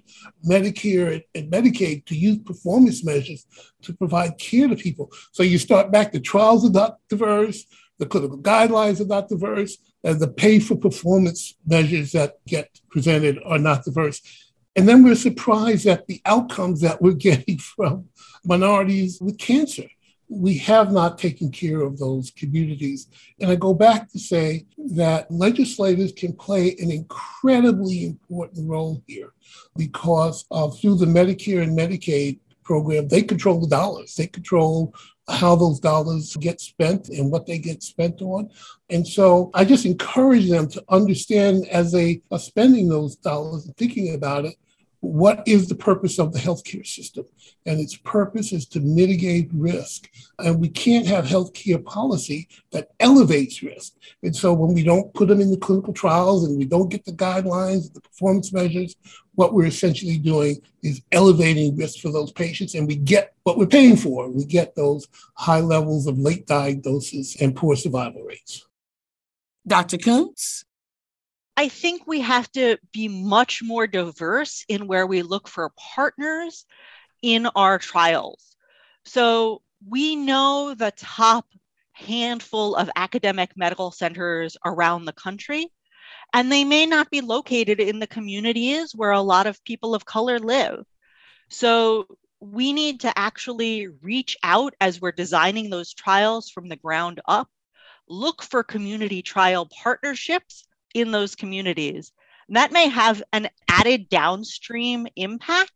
Medicare 0.47 1.21
and 1.35 1.51
Medicaid 1.51 2.05
to 2.05 2.15
use 2.15 2.37
performance 2.39 3.03
measures 3.03 3.45
to 3.81 3.93
provide 3.93 4.37
care 4.37 4.69
to 4.69 4.75
people. 4.75 5.11
So 5.33 5.43
you 5.43 5.57
start 5.57 5.91
back, 5.91 6.13
the 6.13 6.21
trials 6.21 6.65
are 6.65 6.71
not 6.71 6.97
diverse, 7.09 7.65
the 7.99 8.05
clinical 8.05 8.39
guidelines 8.39 9.01
are 9.01 9.05
not 9.05 9.27
diverse, 9.27 9.77
and 10.03 10.19
the 10.19 10.27
pay 10.27 10.59
for 10.59 10.75
performance 10.75 11.55
measures 11.65 12.13
that 12.13 12.37
get 12.47 12.69
presented 12.89 13.37
are 13.45 13.59
not 13.59 13.83
diverse. 13.83 14.21
And 14.75 14.87
then 14.87 15.03
we're 15.03 15.15
surprised 15.15 15.85
at 15.85 16.07
the 16.07 16.21
outcomes 16.25 16.81
that 16.81 17.01
we're 17.01 17.13
getting 17.29 17.57
from 17.57 18.05
minorities 18.45 19.19
with 19.21 19.37
cancer. 19.37 19.87
We 20.35 20.57
have 20.59 20.91
not 20.91 21.17
taken 21.17 21.51
care 21.51 21.81
of 21.81 21.99
those 21.99 22.31
communities. 22.31 23.07
And 23.39 23.51
I 23.51 23.55
go 23.55 23.73
back 23.73 24.09
to 24.11 24.19
say 24.19 24.65
that 24.95 25.29
legislators 25.29 26.11
can 26.11 26.33
play 26.33 26.75
an 26.79 26.91
incredibly 26.91 28.05
important 28.05 28.69
role 28.69 29.03
here 29.07 29.33
because 29.77 30.45
through 30.79 30.97
the 30.97 31.05
Medicare 31.05 31.61
and 31.61 31.77
Medicaid 31.77 32.39
program, 32.63 33.07
they 33.07 33.21
control 33.21 33.59
the 33.59 33.67
dollars. 33.67 34.15
They 34.15 34.27
control 34.27 34.95
how 35.29 35.55
those 35.55 35.79
dollars 35.79 36.35
get 36.37 36.59
spent 36.59 37.09
and 37.09 37.31
what 37.31 37.45
they 37.45 37.57
get 37.57 37.83
spent 37.83 38.21
on. 38.21 38.49
And 38.89 39.07
so 39.07 39.51
I 39.53 39.63
just 39.63 39.85
encourage 39.85 40.49
them 40.49 40.67
to 40.69 40.83
understand 40.89 41.67
as 41.69 41.91
they 41.91 42.21
are 42.31 42.39
spending 42.39 42.89
those 42.89 43.15
dollars 43.15 43.65
and 43.65 43.77
thinking 43.77 44.15
about 44.15 44.45
it, 44.45 44.55
what 45.03 45.43
is 45.45 45.67
the 45.67 45.75
purpose 45.75 46.17
of 46.17 46.31
the 46.31 46.39
healthcare 46.39 46.87
system? 46.87 47.25
And 47.65 47.81
its 47.81 47.97
purpose 47.97 48.53
is 48.53 48.65
to 48.67 48.79
mitigate 48.79 49.49
risk. 49.51 50.09
And 50.39 50.61
we 50.61 50.69
can't 50.69 51.05
have 51.07 51.25
healthcare 51.25 51.83
policy 51.83 52.47
that 52.71 52.91
elevates 53.01 53.61
risk. 53.61 53.95
And 54.23 54.33
so 54.33 54.53
when 54.53 54.73
we 54.73 54.81
don't 54.81 55.13
put 55.13 55.27
them 55.27 55.41
in 55.41 55.51
the 55.51 55.57
clinical 55.57 55.93
trials 55.93 56.45
and 56.45 56.57
we 56.57 56.63
don't 56.63 56.87
get 56.87 57.03
the 57.03 57.11
guidelines, 57.11 57.91
the 57.91 57.99
performance 57.99 58.53
measures, 58.53 58.95
what 59.35 59.53
we're 59.53 59.65
essentially 59.65 60.17
doing 60.17 60.61
is 60.83 61.01
elevating 61.11 61.75
risk 61.75 61.99
for 61.99 62.13
those 62.13 62.31
patients. 62.31 62.73
And 62.73 62.87
we 62.87 62.95
get 62.95 63.33
what 63.43 63.57
we're 63.57 63.65
paying 63.65 63.97
for. 63.97 64.29
We 64.29 64.45
get 64.45 64.73
those 64.73 65.05
high 65.35 65.59
levels 65.59 66.07
of 66.07 66.17
late 66.17 66.47
diagnosis 66.47 67.41
and 67.41 67.53
poor 67.53 67.75
survival 67.75 68.23
rates. 68.23 68.65
Dr. 69.67 69.97
Kunz? 69.97 70.63
I 71.55 71.69
think 71.69 72.07
we 72.07 72.21
have 72.21 72.51
to 72.53 72.77
be 72.91 73.07
much 73.07 73.61
more 73.63 73.85
diverse 73.85 74.65
in 74.67 74.87
where 74.87 75.05
we 75.05 75.21
look 75.21 75.47
for 75.47 75.71
partners 75.95 76.65
in 77.21 77.45
our 77.55 77.77
trials. 77.77 78.55
So 79.05 79.61
we 79.87 80.15
know 80.15 80.73
the 80.73 80.91
top 80.97 81.45
handful 81.91 82.75
of 82.75 82.89
academic 82.95 83.55
medical 83.55 83.91
centers 83.91 84.57
around 84.65 85.05
the 85.05 85.13
country, 85.13 85.71
and 86.33 86.51
they 86.51 86.63
may 86.63 86.87
not 86.87 87.11
be 87.11 87.21
located 87.21 87.79
in 87.79 87.99
the 87.99 88.07
communities 88.07 88.93
where 88.95 89.11
a 89.11 89.21
lot 89.21 89.45
of 89.45 89.63
people 89.63 89.93
of 89.93 90.05
color 90.05 90.39
live. 90.39 90.83
So 91.49 92.07
we 92.39 92.73
need 92.73 93.01
to 93.01 93.17
actually 93.17 93.87
reach 94.01 94.35
out 94.43 94.73
as 94.81 94.99
we're 94.99 95.11
designing 95.11 95.69
those 95.69 95.93
trials 95.93 96.49
from 96.49 96.67
the 96.67 96.75
ground 96.75 97.21
up, 97.27 97.47
look 98.09 98.41
for 98.41 98.63
community 98.63 99.21
trial 99.21 99.67
partnerships 99.67 100.65
in 100.93 101.11
those 101.11 101.35
communities. 101.35 102.11
And 102.47 102.57
that 102.57 102.71
may 102.71 102.87
have 102.87 103.23
an 103.31 103.49
added 103.69 104.09
downstream 104.09 105.07
impact. 105.15 105.71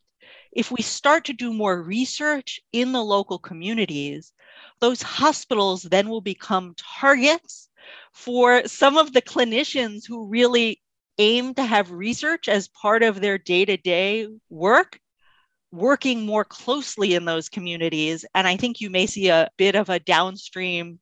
If 0.51 0.71
we 0.71 0.81
start 0.81 1.25
to 1.25 1.33
do 1.33 1.53
more 1.53 1.81
research 1.81 2.59
in 2.71 2.91
the 2.91 3.03
local 3.03 3.39
communities, 3.39 4.33
those 4.79 5.01
hospitals 5.01 5.83
then 5.83 6.09
will 6.09 6.21
become 6.21 6.75
targets 6.77 7.69
for 8.11 8.67
some 8.67 8.97
of 8.97 9.13
the 9.13 9.21
clinicians 9.21 10.05
who 10.07 10.27
really 10.27 10.81
aim 11.19 11.53
to 11.55 11.63
have 11.63 11.91
research 11.91 12.47
as 12.47 12.67
part 12.67 13.03
of 13.03 13.21
their 13.21 13.37
day 13.37 13.65
to 13.65 13.77
day 13.77 14.27
work, 14.49 14.99
working 15.71 16.25
more 16.25 16.45
closely 16.45 17.15
in 17.15 17.25
those 17.25 17.49
communities. 17.49 18.25
And 18.35 18.47
I 18.47 18.57
think 18.57 18.81
you 18.81 18.89
may 18.89 19.05
see 19.05 19.29
a 19.29 19.49
bit 19.57 19.75
of 19.75 19.89
a 19.89 19.99
downstream 19.99 20.99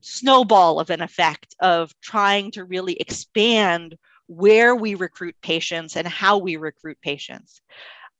snowball 0.00 0.80
of 0.80 0.90
an 0.90 1.02
effect 1.02 1.54
of 1.60 1.92
trying 2.00 2.50
to 2.52 2.64
really 2.64 2.94
expand 2.94 3.96
where 4.26 4.74
we 4.74 4.94
recruit 4.94 5.34
patients 5.42 5.96
and 5.96 6.06
how 6.06 6.38
we 6.38 6.56
recruit 6.56 6.98
patients. 7.02 7.60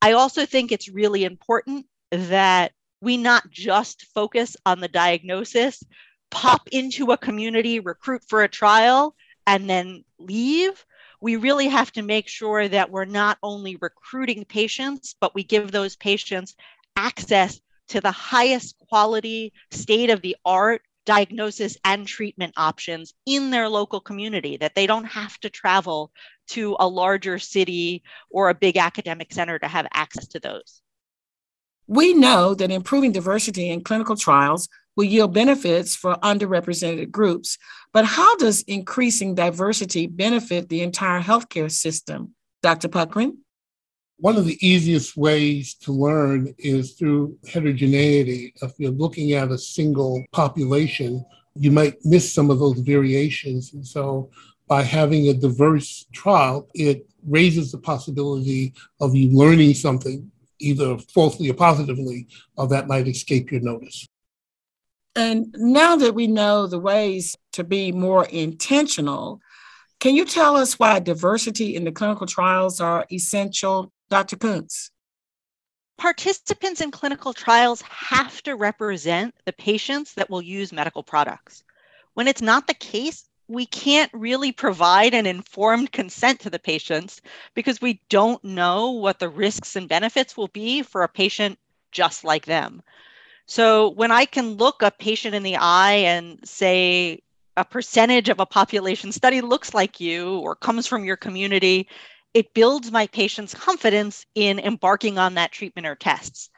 I 0.02 0.12
also 0.12 0.46
think 0.46 0.72
it's 0.72 0.88
really 0.88 1.24
important 1.24 1.86
that 2.10 2.72
we 3.00 3.16
not 3.16 3.48
just 3.50 4.06
focus 4.14 4.56
on 4.66 4.80
the 4.80 4.88
diagnosis, 4.88 5.82
pop 6.30 6.68
into 6.72 7.12
a 7.12 7.18
community, 7.18 7.80
recruit 7.80 8.22
for 8.28 8.42
a 8.42 8.48
trial, 8.48 9.14
and 9.46 9.68
then 9.68 10.04
leave. 10.18 10.84
We 11.20 11.36
really 11.36 11.68
have 11.68 11.92
to 11.92 12.02
make 12.02 12.28
sure 12.28 12.66
that 12.68 12.90
we're 12.90 13.04
not 13.04 13.38
only 13.42 13.76
recruiting 13.76 14.44
patients, 14.44 15.14
but 15.20 15.34
we 15.34 15.44
give 15.44 15.70
those 15.70 15.96
patients 15.96 16.56
access 16.96 17.60
to 17.88 18.00
the 18.00 18.12
highest 18.12 18.76
quality, 18.88 19.52
state 19.70 20.10
of 20.10 20.22
the 20.22 20.36
art 20.44 20.82
diagnosis 21.06 21.76
and 21.84 22.06
treatment 22.06 22.52
options 22.56 23.14
in 23.26 23.50
their 23.50 23.68
local 23.68 24.00
community, 24.00 24.56
that 24.56 24.74
they 24.74 24.86
don't 24.86 25.04
have 25.04 25.38
to 25.40 25.50
travel 25.50 26.12
to 26.48 26.76
a 26.80 26.86
larger 26.86 27.38
city 27.38 28.02
or 28.30 28.48
a 28.48 28.54
big 28.54 28.76
academic 28.76 29.32
center 29.32 29.58
to 29.58 29.68
have 29.68 29.86
access 29.92 30.26
to 30.28 30.40
those. 30.40 30.82
We 31.86 32.14
know 32.14 32.54
that 32.54 32.70
improving 32.70 33.12
diversity 33.12 33.70
in 33.70 33.82
clinical 33.82 34.16
trials 34.16 34.68
will 34.96 35.04
yield 35.04 35.34
benefits 35.34 35.96
for 35.96 36.14
underrepresented 36.16 37.10
groups, 37.10 37.58
but 37.92 38.04
how 38.04 38.36
does 38.36 38.62
increasing 38.62 39.34
diversity 39.34 40.06
benefit 40.06 40.68
the 40.68 40.82
entire 40.82 41.20
healthcare 41.20 41.70
system? 41.70 42.34
Dr. 42.62 42.88
Puckrein? 42.88 43.38
One 44.20 44.36
of 44.36 44.44
the 44.44 44.58
easiest 44.60 45.16
ways 45.16 45.72
to 45.76 45.92
learn 45.92 46.54
is 46.58 46.92
through 46.92 47.38
heterogeneity. 47.48 48.52
If 48.60 48.72
you're 48.76 48.90
looking 48.90 49.32
at 49.32 49.50
a 49.50 49.56
single 49.56 50.22
population, 50.32 51.24
you 51.54 51.70
might 51.70 51.96
miss 52.04 52.30
some 52.30 52.50
of 52.50 52.58
those 52.58 52.80
variations. 52.80 53.72
And 53.72 53.86
so 53.86 54.28
by 54.68 54.82
having 54.82 55.28
a 55.28 55.32
diverse 55.32 56.04
trial, 56.12 56.68
it 56.74 57.08
raises 57.26 57.72
the 57.72 57.78
possibility 57.78 58.74
of 59.00 59.16
you 59.16 59.34
learning 59.34 59.72
something, 59.72 60.30
either 60.58 60.98
falsely 60.98 61.48
or 61.48 61.54
positively, 61.54 62.28
or 62.56 62.68
that 62.68 62.88
might 62.88 63.08
escape 63.08 63.50
your 63.50 63.62
notice. 63.62 64.06
And 65.16 65.46
now 65.58 65.96
that 65.96 66.14
we 66.14 66.26
know 66.26 66.66
the 66.66 66.78
ways 66.78 67.38
to 67.52 67.64
be 67.64 67.90
more 67.90 68.26
intentional, 68.26 69.40
can 69.98 70.14
you 70.14 70.26
tell 70.26 70.56
us 70.56 70.78
why 70.78 70.98
diversity 70.98 71.74
in 71.74 71.84
the 71.84 71.92
clinical 71.92 72.26
trials 72.26 72.82
are 72.82 73.06
essential 73.10 73.90
Dr. 74.10 74.36
Kunz. 74.36 74.90
Participants 75.96 76.80
in 76.80 76.90
clinical 76.90 77.32
trials 77.32 77.82
have 77.82 78.42
to 78.42 78.56
represent 78.56 79.34
the 79.44 79.52
patients 79.52 80.14
that 80.14 80.28
will 80.28 80.42
use 80.42 80.72
medical 80.72 81.02
products. 81.02 81.62
When 82.14 82.26
it's 82.26 82.42
not 82.42 82.66
the 82.66 82.74
case, 82.74 83.28
we 83.48 83.66
can't 83.66 84.10
really 84.12 84.52
provide 84.52 85.14
an 85.14 85.26
informed 85.26 85.92
consent 85.92 86.40
to 86.40 86.50
the 86.50 86.58
patients 86.58 87.20
because 87.54 87.80
we 87.80 88.00
don't 88.08 88.42
know 88.44 88.90
what 88.90 89.18
the 89.18 89.28
risks 89.28 89.76
and 89.76 89.88
benefits 89.88 90.36
will 90.36 90.48
be 90.48 90.82
for 90.82 91.02
a 91.02 91.08
patient 91.08 91.58
just 91.92 92.24
like 92.24 92.46
them. 92.46 92.82
So 93.46 93.90
when 93.90 94.10
I 94.12 94.24
can 94.24 94.54
look 94.54 94.82
a 94.82 94.90
patient 94.90 95.34
in 95.34 95.42
the 95.42 95.56
eye 95.56 95.94
and 95.94 96.38
say 96.44 97.20
a 97.56 97.64
percentage 97.64 98.28
of 98.28 98.40
a 98.40 98.46
population 98.46 99.12
study 99.12 99.40
looks 99.40 99.74
like 99.74 100.00
you 100.00 100.38
or 100.38 100.54
comes 100.54 100.86
from 100.86 101.04
your 101.04 101.16
community 101.16 101.88
it 102.34 102.54
builds 102.54 102.92
my 102.92 103.06
patient's 103.08 103.54
confidence 103.54 104.24
in 104.34 104.58
embarking 104.58 105.18
on 105.18 105.34
that 105.34 105.52
treatment 105.52 105.86
or 105.86 105.96
tests. 105.96 106.50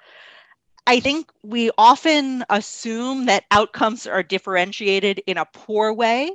I 0.86 1.00
think 1.00 1.30
we 1.42 1.70
often 1.78 2.44
assume 2.50 3.26
that 3.26 3.44
outcomes 3.50 4.06
are 4.06 4.22
differentiated 4.22 5.22
in 5.26 5.38
a 5.38 5.46
poor 5.52 5.92
way, 5.92 6.32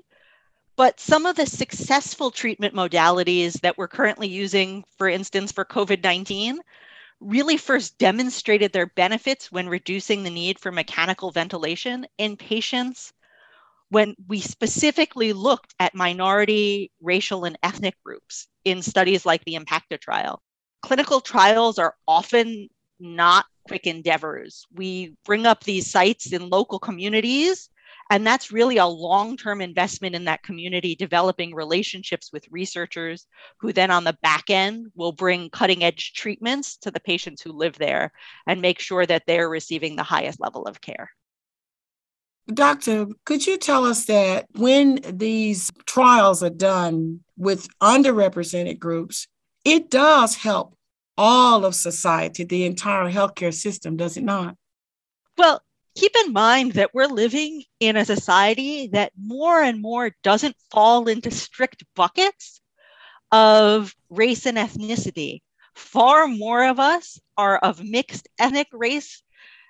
but 0.78 1.00
some 1.00 1.26
of 1.26 1.36
the 1.36 1.46
successful 1.46 2.32
treatment 2.32 2.74
modalities 2.74 3.60
that 3.62 3.78
we're 3.78 3.88
currently 3.88 4.28
using, 4.28 4.86
for 4.98 5.10
instance, 5.10 5.52
for 5.52 5.66
COVID 5.66 6.04
19, 6.04 6.60
really 7.20 7.58
first 7.58 7.98
demonstrated 7.98 8.72
their 8.72 8.86
benefits 8.86 9.52
when 9.52 9.68
reducing 9.68 10.24
the 10.24 10.30
need 10.30 10.60
for 10.60 10.72
mechanical 10.72 11.32
ventilation 11.32 12.06
in 12.18 12.38
patients 12.38 13.12
when 13.90 14.16
we 14.28 14.40
specifically 14.42 15.34
looked 15.34 15.74
at 15.80 15.96
minority, 15.96 16.92
racial, 17.02 17.46
and 17.46 17.58
ethnic 17.64 17.96
groups 18.06 18.48
in 18.66 18.82
studies 18.82 19.26
like 19.26 19.44
the 19.46 19.56
EMPACTA 19.56 19.98
trial. 20.00 20.42
Clinical 20.82 21.22
trials 21.22 21.80
are 21.80 21.96
often 22.08 22.68
not 23.00 23.46
quick 23.68 23.86
endeavors. 23.88 24.66
We 24.74 25.16
bring 25.26 25.46
up 25.46 25.64
these 25.64 25.90
sites 25.90 26.32
in 26.34 26.50
local 26.50 26.80
communities 26.80 27.70
And 28.10 28.26
that's 28.26 28.52
really 28.52 28.78
a 28.78 28.86
long 28.86 29.38
term 29.38 29.62
investment 29.62 30.16
in 30.16 30.26
that 30.26 30.44
community, 30.44 30.96
developing 30.96 31.54
relationships 31.54 32.32
with 32.32 32.48
researchers 32.52 33.28
who 33.60 33.74
then 33.74 33.92
on 33.92 34.04
the 34.04 34.18
back 34.22 34.50
end 34.50 34.88
will 34.96 35.12
bring 35.12 35.50
cutting 35.50 35.84
edge 35.84 36.14
treatments 36.14 36.78
to 36.78 36.92
the 36.92 37.00
patients 37.00 37.42
who 37.42 37.52
live 37.52 37.78
there 37.78 38.12
and 38.48 38.62
make 38.62 38.80
sure 38.80 39.06
that 39.06 39.24
they're 39.28 39.50
receiving 39.50 39.96
the 39.96 40.04
highest 40.04 40.40
level 40.40 40.64
of 40.66 40.82
care. 40.82 41.12
Doctor, 42.54 43.08
could 43.26 43.46
you 43.46 43.58
tell 43.58 43.86
us 43.86 44.06
that 44.06 44.46
when 44.56 45.00
these 45.04 45.72
trials 45.86 46.42
are 46.42 46.50
done 46.50 47.22
with 47.38 47.68
underrepresented 47.80 48.80
groups, 48.80 49.28
it 49.66 49.90
does 49.90 50.36
help 50.36 50.78
all 51.18 51.66
of 51.66 51.76
society, 51.76 52.44
the 52.44 52.66
entire 52.66 53.12
healthcare 53.12 53.54
system, 53.54 53.98
does 53.98 54.16
it 54.16 54.24
not? 54.24 54.56
Well, 55.38 55.62
keep 55.96 56.14
in 56.26 56.32
mind 56.32 56.74
that 56.74 56.94
we're 56.94 57.08
living 57.08 57.64
in 57.80 57.98
a 57.98 58.06
society 58.06 58.88
that 58.94 59.12
more 59.20 59.62
and 59.62 59.82
more 59.82 60.12
doesn't 60.24 60.56
fall 60.72 61.08
into 61.08 61.32
strict 61.32 61.84
buckets 61.96 62.62
of 63.32 63.94
race 64.10 64.46
and 64.46 64.58
ethnicity. 64.58 65.42
Far 65.76 66.28
more 66.28 66.68
of 66.68 66.80
us 66.80 67.20
are 67.38 67.58
of 67.58 67.84
mixed 67.84 68.28
ethnic 68.40 68.68
race 68.72 69.22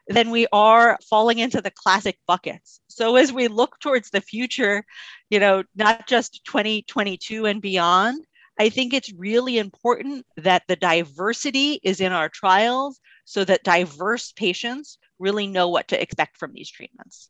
than 0.10 0.32
we 0.32 0.48
are 0.52 0.98
falling 1.10 1.40
into 1.40 1.62
the 1.62 1.72
classic 1.72 2.18
buckets. 2.28 2.80
So 2.88 3.16
as 3.18 3.34
we 3.34 3.48
look 3.48 3.80
towards 3.80 4.10
the 4.10 4.22
future, 4.22 4.86
you 5.30 5.40
know, 5.40 5.64
not 5.76 6.08
just 6.08 6.46
2022 6.46 7.46
and 7.46 7.62
beyond, 7.62 8.26
I 8.60 8.70
think 8.70 8.94
it's 8.94 9.14
really 9.14 9.58
important 9.58 10.26
that 10.38 10.64
the 10.68 10.76
diversity 10.76 11.80
is 11.84 12.02
in 12.02 12.12
our 12.12 12.30
trials 12.30 13.00
so 13.26 13.44
that 13.44 13.64
diverse 13.64 14.32
patients 14.32 14.98
really 15.20 15.48
know 15.48 15.68
what 15.68 15.90
to 15.90 16.02
expect 16.02 16.38
from 16.38 16.54
these 16.54 16.72
treatments. 16.72 17.30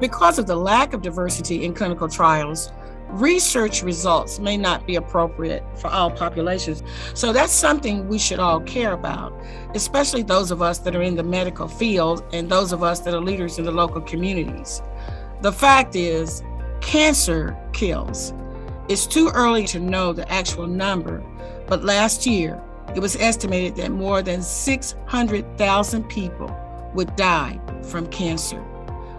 Because 0.00 0.38
of 0.38 0.46
the 0.46 0.56
lack 0.56 0.94
of 0.94 1.02
diversity 1.02 1.64
in 1.64 1.74
clinical 1.74 2.08
trials, 2.08 2.72
research 3.12 3.82
results 3.82 4.38
may 4.38 4.56
not 4.56 4.86
be 4.86 4.96
appropriate 4.96 5.64
for 5.78 5.88
all 5.88 6.10
populations. 6.10 6.82
So 7.14 7.32
that's 7.32 7.52
something 7.52 8.08
we 8.08 8.18
should 8.18 8.38
all 8.38 8.60
care 8.60 8.92
about, 8.92 9.32
especially 9.74 10.22
those 10.22 10.50
of 10.50 10.62
us 10.62 10.78
that 10.80 10.94
are 10.94 11.02
in 11.02 11.16
the 11.16 11.22
medical 11.22 11.68
field 11.68 12.24
and 12.32 12.48
those 12.48 12.72
of 12.72 12.82
us 12.82 13.00
that 13.00 13.14
are 13.14 13.20
leaders 13.20 13.58
in 13.58 13.64
the 13.64 13.72
local 13.72 14.00
communities. 14.00 14.82
The 15.42 15.52
fact 15.52 15.96
is, 15.96 16.42
cancer 16.80 17.56
kills. 17.72 18.32
It's 18.88 19.06
too 19.06 19.30
early 19.34 19.66
to 19.68 19.80
know 19.80 20.12
the 20.12 20.30
actual 20.30 20.66
number, 20.66 21.22
but 21.66 21.84
last 21.84 22.26
year 22.26 22.60
it 22.94 23.00
was 23.00 23.16
estimated 23.16 23.76
that 23.76 23.90
more 23.90 24.20
than 24.22 24.42
600,000 24.42 26.04
people 26.08 26.56
would 26.94 27.14
die 27.16 27.60
from 27.82 28.06
cancer. 28.08 28.64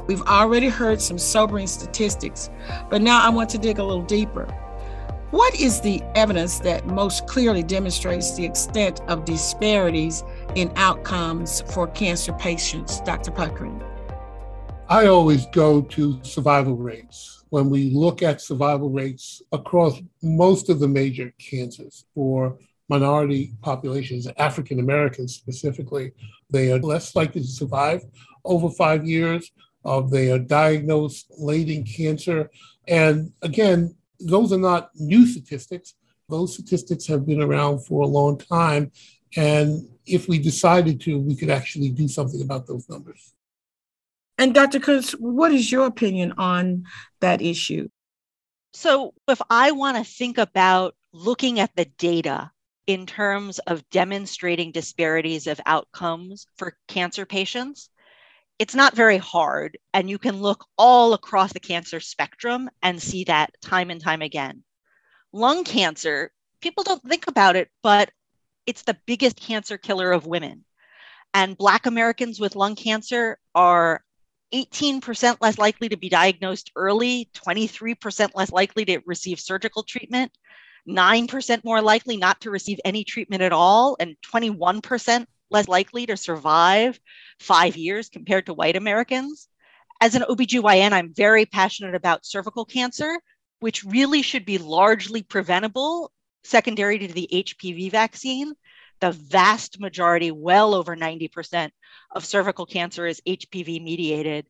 We've 0.08 0.22
already 0.24 0.68
heard 0.68 1.02
some 1.02 1.18
sobering 1.18 1.68
statistics, 1.68 2.50
but 2.90 3.02
now 3.02 3.22
I 3.22 3.30
want 3.30 3.50
to 3.52 3.58
dig 3.58 3.80
a 3.80 3.84
little 3.84 4.04
deeper. 4.04 4.46
What 5.32 5.56
is 5.56 5.80
the 5.80 6.02
evidence 6.16 6.60
that 6.60 6.88
most 6.88 7.26
clearly 7.26 7.64
demonstrates 7.64 8.36
the 8.36 8.44
extent 8.44 9.00
of 9.08 9.24
disparities 9.24 10.24
in 10.56 10.74
outcomes 10.76 11.62
for 11.74 11.88
cancer 11.88 12.34
patients, 12.34 13.00
Dr. 13.02 13.32
Puckrein? 13.32 13.82
I 14.90 15.06
always 15.06 15.46
go 15.54 15.84
to 15.84 16.20
survival 16.24 16.76
rates. 16.76 17.46
When 17.50 17.70
we 17.70 17.92
look 17.92 18.22
at 18.22 18.42
survival 18.42 18.90
rates 18.90 19.42
across 19.54 20.02
most 20.22 20.70
of 20.70 20.80
the 20.80 20.88
major 20.88 21.34
cancers 21.38 22.06
for 22.14 22.58
minority 22.90 23.54
populations, 23.62 24.28
African 24.38 24.82
Americans 24.82 25.36
specifically, 25.36 26.12
they 26.50 26.74
are 26.74 26.80
less 26.80 27.16
likely 27.16 27.40
to 27.40 27.48
survive 27.48 28.04
over 28.44 28.70
five 28.70 29.08
years 29.08 29.50
of 29.84 30.12
they 30.12 30.32
are 30.32 30.40
diagnosed 30.40 31.32
late 31.38 31.70
in 31.70 31.84
cancer. 31.84 32.50
And 32.88 33.32
again, 33.42 33.96
those 34.20 34.54
are 34.54 34.58
not 34.58 34.92
new 34.96 35.26
statistics. 35.26 35.96
Those 36.30 36.54
statistics 36.54 37.08
have 37.08 37.26
been 37.26 37.42
around 37.42 37.86
for 37.86 38.02
a 38.02 38.08
long 38.08 38.38
time. 38.38 38.92
And 39.36 39.88
if 40.06 40.28
we 40.28 40.40
decided 40.40 41.02
to, 41.02 41.20
we 41.20 41.36
could 41.36 41.50
actually 41.50 41.90
do 41.90 42.08
something 42.08 42.42
about 42.42 42.68
those 42.68 42.88
numbers. 42.90 43.34
And 44.38 44.54
Dr. 44.54 44.80
Kunz, 44.80 45.12
what 45.20 45.52
is 45.52 45.72
your 45.72 45.86
opinion 45.86 46.34
on 46.38 46.86
that 47.20 47.42
issue? 47.42 47.90
So, 48.74 49.14
if 49.28 49.42
I 49.50 49.72
want 49.72 49.98
to 49.98 50.04
think 50.04 50.38
about 50.38 50.96
looking 51.14 51.60
at 51.60 51.76
the 51.76 51.86
data 51.86 52.52
in 52.88 53.06
terms 53.06 53.60
of 53.60 53.88
demonstrating 53.90 54.72
disparities 54.72 55.46
of 55.48 55.60
outcomes 55.66 56.48
for 56.56 56.78
cancer 56.88 57.26
patients, 57.26 57.90
it's 58.62 58.76
not 58.76 58.96
very 58.96 59.18
hard. 59.18 59.80
And 59.92 60.08
you 60.08 60.20
can 60.20 60.40
look 60.40 60.68
all 60.78 61.16
across 61.16 61.52
the 61.52 61.60
cancer 61.60 62.00
spectrum 62.00 62.70
and 62.84 63.02
see 63.02 63.24
that 63.24 63.60
time 63.60 63.90
and 63.90 64.00
time 64.00 64.22
again. 64.22 64.64
Lung 65.34 65.64
cancer, 65.64 66.32
people 66.62 66.84
don't 66.84 67.02
think 67.02 67.26
about 67.28 67.56
it, 67.56 67.70
but 67.82 68.12
it's 68.68 68.84
the 68.84 69.00
biggest 69.08 69.36
cancer 69.36 69.80
killer 69.80 70.12
of 70.12 70.28
women. 70.28 70.64
And 71.34 71.58
Black 71.58 71.88
Americans 71.88 72.40
with 72.40 72.56
lung 72.56 72.76
cancer 72.76 73.40
are 73.56 74.04
18% 74.54 75.38
less 75.42 75.58
likely 75.58 75.90
to 75.90 75.98
be 75.98 76.10
diagnosed 76.10 76.72
early, 76.76 77.32
23% 77.34 78.30
less 78.36 78.52
likely 78.52 78.86
to 78.86 79.02
receive 79.08 79.40
surgical 79.40 79.82
treatment, 79.82 80.32
9% 80.88 81.64
more 81.64 81.82
likely 81.82 82.16
not 82.16 82.40
to 82.42 82.52
receive 82.52 82.80
any 82.86 83.06
treatment 83.06 83.42
at 83.42 83.54
all, 83.54 83.98
and 84.00 84.16
21% 84.32 85.26
less 85.52 85.68
likely 85.68 86.06
to 86.08 86.18
survive 86.18 87.00
five 87.40 87.78
years 87.78 88.10
compared 88.10 88.48
to 88.48 88.54
white 88.54 88.76
Americans. 88.76 89.48
As 90.00 90.16
an 90.16 90.24
OBGYN, 90.24 90.94
I'm 90.94 91.14
very 91.14 91.46
passionate 91.46 91.94
about 91.94 92.26
cervical 92.26 92.66
cancer, 92.66 93.20
which 93.60 93.84
really 93.84 94.24
should 94.24 94.46
be 94.46 94.58
largely 94.58 95.22
preventable 95.22 96.12
secondary 96.44 96.98
to 96.98 97.08
the 97.08 97.30
HPV 97.32 97.92
vaccine. 97.92 98.54
The 99.00 99.12
vast 99.12 99.80
majority, 99.80 100.32
well 100.32 100.74
over 100.74 100.96
90% 100.96 101.70
of 102.16 102.26
cervical 102.26 102.66
cancer 102.66 103.06
is 103.06 103.22
HPV 103.28 103.84
mediated. 103.84 104.48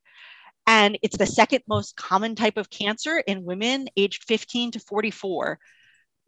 And 0.68 0.98
it's 1.02 1.18
the 1.18 1.26
second 1.26 1.64
most 1.68 1.96
common 1.96 2.36
type 2.36 2.58
of 2.58 2.70
cancer 2.70 3.18
in 3.18 3.44
women 3.44 3.88
aged 3.98 4.24
15 4.24 4.72
to 4.72 4.80
44. 4.80 5.60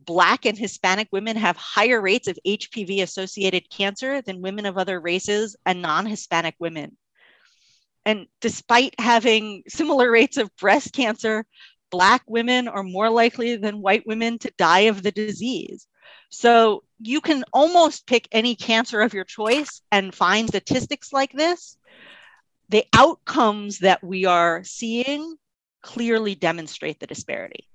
Black 0.05 0.45
and 0.45 0.57
Hispanic 0.57 1.07
women 1.11 1.35
have 1.37 1.57
higher 1.57 2.01
rates 2.01 2.27
of 2.27 2.39
HPV 2.45 3.01
associated 3.01 3.69
cancer 3.69 4.21
than 4.21 4.41
women 4.41 4.65
of 4.65 4.77
other 4.77 4.99
races 4.99 5.55
and 5.65 5.81
non 5.81 6.05
Hispanic 6.05 6.55
women. 6.59 6.97
And 8.05 8.27
despite 8.41 8.99
having 8.99 9.63
similar 9.67 10.11
rates 10.11 10.37
of 10.37 10.55
breast 10.57 10.93
cancer, 10.93 11.45
Black 11.91 12.23
women 12.27 12.67
are 12.67 12.83
more 12.83 13.09
likely 13.09 13.55
than 13.55 13.81
white 13.81 14.07
women 14.07 14.39
to 14.39 14.51
die 14.57 14.81
of 14.81 15.03
the 15.03 15.11
disease. 15.11 15.87
So 16.29 16.83
you 16.99 17.21
can 17.21 17.43
almost 17.53 18.07
pick 18.07 18.27
any 18.31 18.55
cancer 18.55 19.01
of 19.01 19.13
your 19.13 19.25
choice 19.25 19.81
and 19.91 20.13
find 20.13 20.47
statistics 20.47 21.13
like 21.13 21.31
this. 21.33 21.77
The 22.69 22.85
outcomes 22.93 23.79
that 23.79 24.03
we 24.03 24.25
are 24.25 24.63
seeing 24.63 25.35
clearly 25.83 26.33
demonstrate 26.33 26.99
the 26.99 27.05
disparity. 27.05 27.69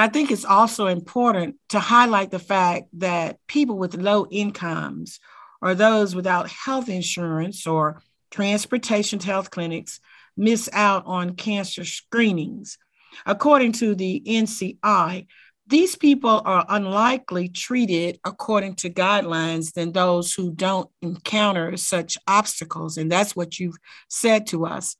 I 0.00 0.08
think 0.08 0.30
it's 0.30 0.46
also 0.46 0.86
important 0.86 1.56
to 1.68 1.78
highlight 1.78 2.30
the 2.30 2.38
fact 2.38 2.88
that 2.94 3.36
people 3.46 3.76
with 3.76 3.96
low 3.96 4.26
incomes 4.30 5.20
or 5.60 5.74
those 5.74 6.14
without 6.14 6.48
health 6.48 6.88
insurance 6.88 7.66
or 7.66 8.00
transportation 8.30 9.18
to 9.18 9.26
health 9.26 9.50
clinics 9.50 10.00
miss 10.38 10.70
out 10.72 11.04
on 11.04 11.36
cancer 11.36 11.84
screenings. 11.84 12.78
According 13.26 13.72
to 13.72 13.94
the 13.94 14.22
NCI, 14.26 15.26
these 15.66 15.96
people 15.96 16.40
are 16.46 16.64
unlikely 16.70 17.50
treated 17.50 18.20
according 18.24 18.76
to 18.76 18.88
guidelines 18.88 19.74
than 19.74 19.92
those 19.92 20.32
who 20.32 20.50
don't 20.50 20.88
encounter 21.02 21.76
such 21.76 22.16
obstacles. 22.26 22.96
And 22.96 23.12
that's 23.12 23.36
what 23.36 23.58
you've 23.58 23.76
said 24.08 24.46
to 24.46 24.64
us. 24.64 24.96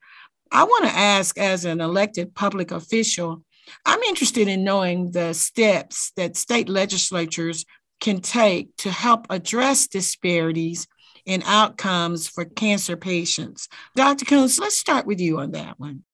I 0.52 0.64
want 0.64 0.84
to 0.84 0.94
ask, 0.94 1.38
as 1.38 1.64
an 1.64 1.80
elected 1.80 2.34
public 2.34 2.70
official, 2.70 3.42
I'm 3.84 4.02
interested 4.02 4.48
in 4.48 4.64
knowing 4.64 5.10
the 5.10 5.32
steps 5.32 6.12
that 6.16 6.36
state 6.36 6.68
legislatures 6.68 7.64
can 8.00 8.20
take 8.20 8.74
to 8.78 8.90
help 8.90 9.26
address 9.30 9.86
disparities 9.86 10.86
in 11.26 11.42
outcomes 11.44 12.28
for 12.28 12.44
cancer 12.44 12.96
patients. 12.96 13.68
Dr. 13.94 14.24
Kunz, 14.24 14.58
let's 14.58 14.76
start 14.76 15.06
with 15.06 15.20
you 15.20 15.38
on 15.38 15.52
that 15.52 15.78
one. 15.78 16.04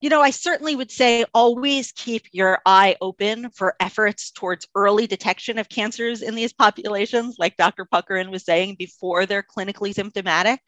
You 0.00 0.10
know, 0.10 0.20
I 0.20 0.30
certainly 0.30 0.76
would 0.76 0.92
say 0.92 1.24
always 1.34 1.90
keep 1.90 2.26
your 2.30 2.60
eye 2.64 2.96
open 3.00 3.50
for 3.50 3.74
efforts 3.80 4.30
towards 4.30 4.68
early 4.76 5.08
detection 5.08 5.58
of 5.58 5.68
cancers 5.68 6.22
in 6.22 6.36
these 6.36 6.52
populations, 6.52 7.36
like 7.38 7.56
Dr. 7.56 7.84
Puckrein 7.84 8.30
was 8.30 8.44
saying, 8.44 8.76
before 8.78 9.26
they're 9.26 9.42
clinically 9.42 9.92
symptomatic. 9.92 10.60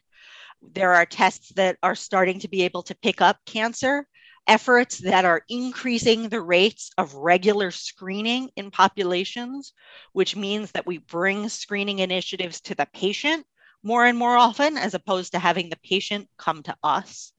There 0.75 0.95
are 0.95 1.07
tests 1.07 1.53
that 1.55 1.77
are 1.83 1.95
starting 1.95 2.41
to 2.41 2.49
be 2.49 2.63
able 2.63 2.83
to 2.83 2.97
pick 2.97 3.21
up 3.21 3.39
cancer 3.47 4.07
efforts 4.51 4.99
that 4.99 5.25
are 5.25 5.45
increasing 5.49 6.29
the 6.29 6.41
rates 6.41 6.91
of 6.99 7.15
regular 7.15 7.71
screening 7.71 8.51
in 8.57 8.69
populations, 8.73 9.73
which 10.13 10.35
means 10.35 10.73
that 10.73 10.89
we 10.89 10.99
bring 10.99 11.49
screening 11.49 12.01
initiatives 12.01 12.61
to 12.61 12.75
the 12.75 12.89
patient 12.93 13.47
more 13.85 14.05
and 14.05 14.19
more 14.19 14.37
often, 14.37 14.77
as 14.77 14.93
opposed 14.93 15.31
to 15.33 15.39
having 15.39 15.71
the 15.71 15.79
patient 15.85 16.29
come 16.37 16.65
to 16.65 16.77
us. 16.83 17.33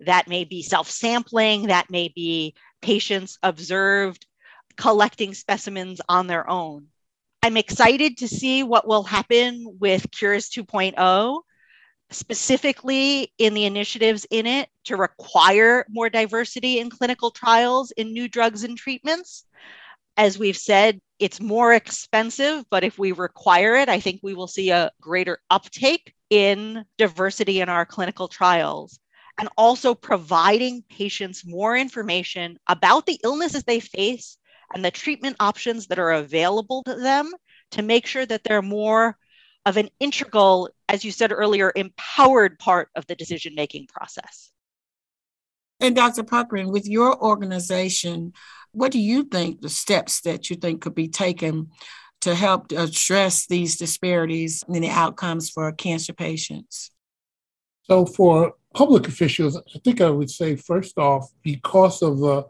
That 0.00 0.26
may 0.26 0.42
be 0.42 0.62
self 0.62 0.90
sampling, 0.90 1.68
that 1.68 1.88
may 1.88 2.08
be 2.08 2.56
patients 2.82 3.38
observed 3.44 4.26
collecting 4.76 5.34
specimens 5.34 6.00
on 6.08 6.26
their 6.26 6.50
own. 6.50 6.88
I'm 7.44 7.58
excited 7.58 8.18
to 8.18 8.28
see 8.28 8.64
what 8.64 8.88
will 8.88 9.04
happen 9.04 9.76
with 9.78 10.10
Cures 10.10 10.50
2.0 10.50 11.42
specifically 12.10 13.32
in 13.38 13.54
the 13.54 13.64
initiatives 13.64 14.26
in 14.30 14.46
it 14.46 14.68
to 14.84 14.96
require 14.96 15.84
more 15.88 16.10
diversity 16.10 16.78
in 16.78 16.90
clinical 16.90 17.30
trials 17.30 17.90
in 17.92 18.12
new 18.12 18.28
drugs 18.28 18.64
and 18.64 18.76
treatments. 18.76 19.44
As 20.16 20.38
we've 20.38 20.56
said, 20.56 21.00
it's 21.18 21.40
more 21.40 21.72
expensive, 21.72 22.64
but 22.70 22.82
if 22.82 22.98
we 22.98 23.12
require 23.12 23.76
it, 23.76 23.88
I 23.88 24.00
think 24.00 24.20
we 24.22 24.34
will 24.34 24.48
see 24.48 24.70
a 24.70 24.90
greater 25.00 25.38
uptake 25.50 26.14
in 26.30 26.84
diversity 26.98 27.60
in 27.60 27.68
our 27.68 27.86
clinical 27.86 28.28
trials. 28.28 28.98
And 29.38 29.48
also 29.56 29.94
providing 29.94 30.84
patients 30.90 31.46
more 31.46 31.76
information 31.76 32.58
about 32.66 33.06
the 33.06 33.18
illnesses 33.24 33.64
they 33.64 33.80
face 33.80 34.36
and 34.74 34.84
the 34.84 34.90
treatment 34.90 35.36
options 35.40 35.86
that 35.86 35.98
are 35.98 36.12
available 36.12 36.82
to 36.84 36.94
them 36.94 37.32
to 37.70 37.82
make 37.82 38.06
sure 38.06 38.26
that 38.26 38.44
they're 38.44 38.62
more 38.62 39.16
of 39.66 39.76
an 39.76 39.88
integral, 40.00 40.70
as 40.88 41.04
you 41.04 41.10
said 41.10 41.32
earlier, 41.32 41.72
empowered 41.74 42.58
part 42.58 42.88
of 42.94 43.06
the 43.06 43.14
decision 43.14 43.54
making 43.54 43.86
process. 43.86 44.50
And 45.80 45.96
Dr. 45.96 46.22
Puckrein, 46.22 46.70
with 46.70 46.86
your 46.86 47.22
organization, 47.22 48.32
what 48.72 48.92
do 48.92 48.98
you 48.98 49.24
think 49.24 49.60
the 49.60 49.68
steps 49.68 50.20
that 50.22 50.50
you 50.50 50.56
think 50.56 50.82
could 50.82 50.94
be 50.94 51.08
taken 51.08 51.70
to 52.20 52.34
help 52.34 52.70
address 52.72 53.46
these 53.46 53.76
disparities 53.76 54.62
in 54.68 54.82
the 54.82 54.90
outcomes 54.90 55.50
for 55.50 55.72
cancer 55.72 56.12
patients? 56.12 56.90
So, 57.84 58.06
for 58.06 58.54
public 58.74 59.08
officials, 59.08 59.56
I 59.56 59.78
think 59.82 60.00
I 60.00 60.10
would 60.10 60.30
say, 60.30 60.54
first 60.54 60.98
off, 60.98 61.30
because 61.42 62.02
of 62.02 62.18
the 62.18 62.46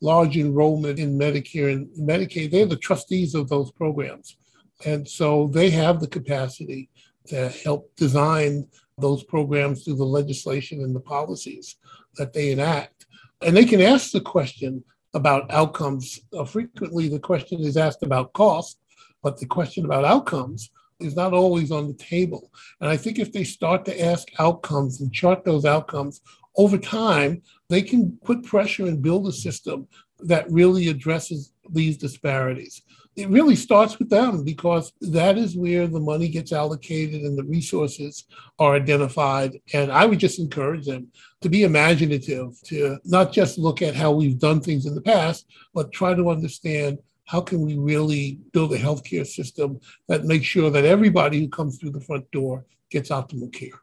large 0.00 0.36
enrollment 0.36 0.98
in 0.98 1.18
Medicare 1.18 1.72
and 1.72 1.88
Medicaid, 1.98 2.50
they're 2.50 2.66
the 2.66 2.76
trustees 2.76 3.34
of 3.34 3.48
those 3.48 3.72
programs. 3.72 4.36
And 4.84 5.08
so 5.08 5.48
they 5.52 5.70
have 5.70 6.00
the 6.00 6.06
capacity 6.06 6.90
to 7.28 7.48
help 7.48 7.94
design 7.96 8.68
those 8.98 9.24
programs 9.24 9.82
through 9.82 9.96
the 9.96 10.04
legislation 10.04 10.82
and 10.82 10.94
the 10.94 11.00
policies 11.00 11.76
that 12.16 12.32
they 12.32 12.52
enact. 12.52 13.06
And 13.42 13.56
they 13.56 13.64
can 13.64 13.80
ask 13.80 14.12
the 14.12 14.20
question 14.20 14.84
about 15.14 15.50
outcomes. 15.50 16.20
Uh, 16.36 16.44
frequently, 16.44 17.08
the 17.08 17.18
question 17.18 17.60
is 17.60 17.76
asked 17.76 18.02
about 18.02 18.32
cost, 18.32 18.78
but 19.22 19.38
the 19.38 19.46
question 19.46 19.84
about 19.84 20.04
outcomes 20.04 20.70
is 21.00 21.16
not 21.16 21.32
always 21.32 21.70
on 21.70 21.88
the 21.88 21.94
table. 21.94 22.50
And 22.80 22.88
I 22.90 22.96
think 22.96 23.18
if 23.18 23.32
they 23.32 23.44
start 23.44 23.84
to 23.86 24.04
ask 24.04 24.28
outcomes 24.38 25.00
and 25.00 25.12
chart 25.12 25.44
those 25.44 25.64
outcomes 25.64 26.20
over 26.56 26.78
time, 26.78 27.42
they 27.68 27.82
can 27.82 28.16
put 28.24 28.44
pressure 28.44 28.86
and 28.86 29.02
build 29.02 29.26
a 29.26 29.32
system 29.32 29.88
that 30.20 30.50
really 30.50 30.88
addresses 30.88 31.52
these 31.70 31.96
disparities 31.96 32.82
it 33.16 33.28
really 33.28 33.54
starts 33.54 33.98
with 33.98 34.10
them 34.10 34.42
because 34.42 34.92
that 35.00 35.38
is 35.38 35.56
where 35.56 35.86
the 35.86 36.00
money 36.00 36.28
gets 36.28 36.52
allocated 36.52 37.22
and 37.22 37.38
the 37.38 37.44
resources 37.44 38.24
are 38.58 38.74
identified. 38.74 39.60
And 39.72 39.92
I 39.92 40.04
would 40.04 40.18
just 40.18 40.40
encourage 40.40 40.86
them 40.86 41.08
to 41.40 41.48
be 41.48 41.62
imaginative, 41.62 42.60
to 42.64 42.98
not 43.04 43.32
just 43.32 43.58
look 43.58 43.82
at 43.82 43.94
how 43.94 44.12
we've 44.12 44.38
done 44.38 44.60
things 44.60 44.86
in 44.86 44.94
the 44.94 45.00
past, 45.00 45.46
but 45.72 45.92
try 45.92 46.14
to 46.14 46.30
understand 46.30 46.98
how 47.26 47.40
can 47.40 47.60
we 47.60 47.78
really 47.78 48.40
build 48.52 48.72
a 48.72 48.78
healthcare 48.78 49.26
system 49.26 49.80
that 50.08 50.24
makes 50.24 50.46
sure 50.46 50.70
that 50.70 50.84
everybody 50.84 51.38
who 51.38 51.48
comes 51.48 51.78
through 51.78 51.90
the 51.90 52.00
front 52.00 52.28
door 52.32 52.66
gets 52.90 53.10
optimal 53.10 53.52
care. 53.52 53.80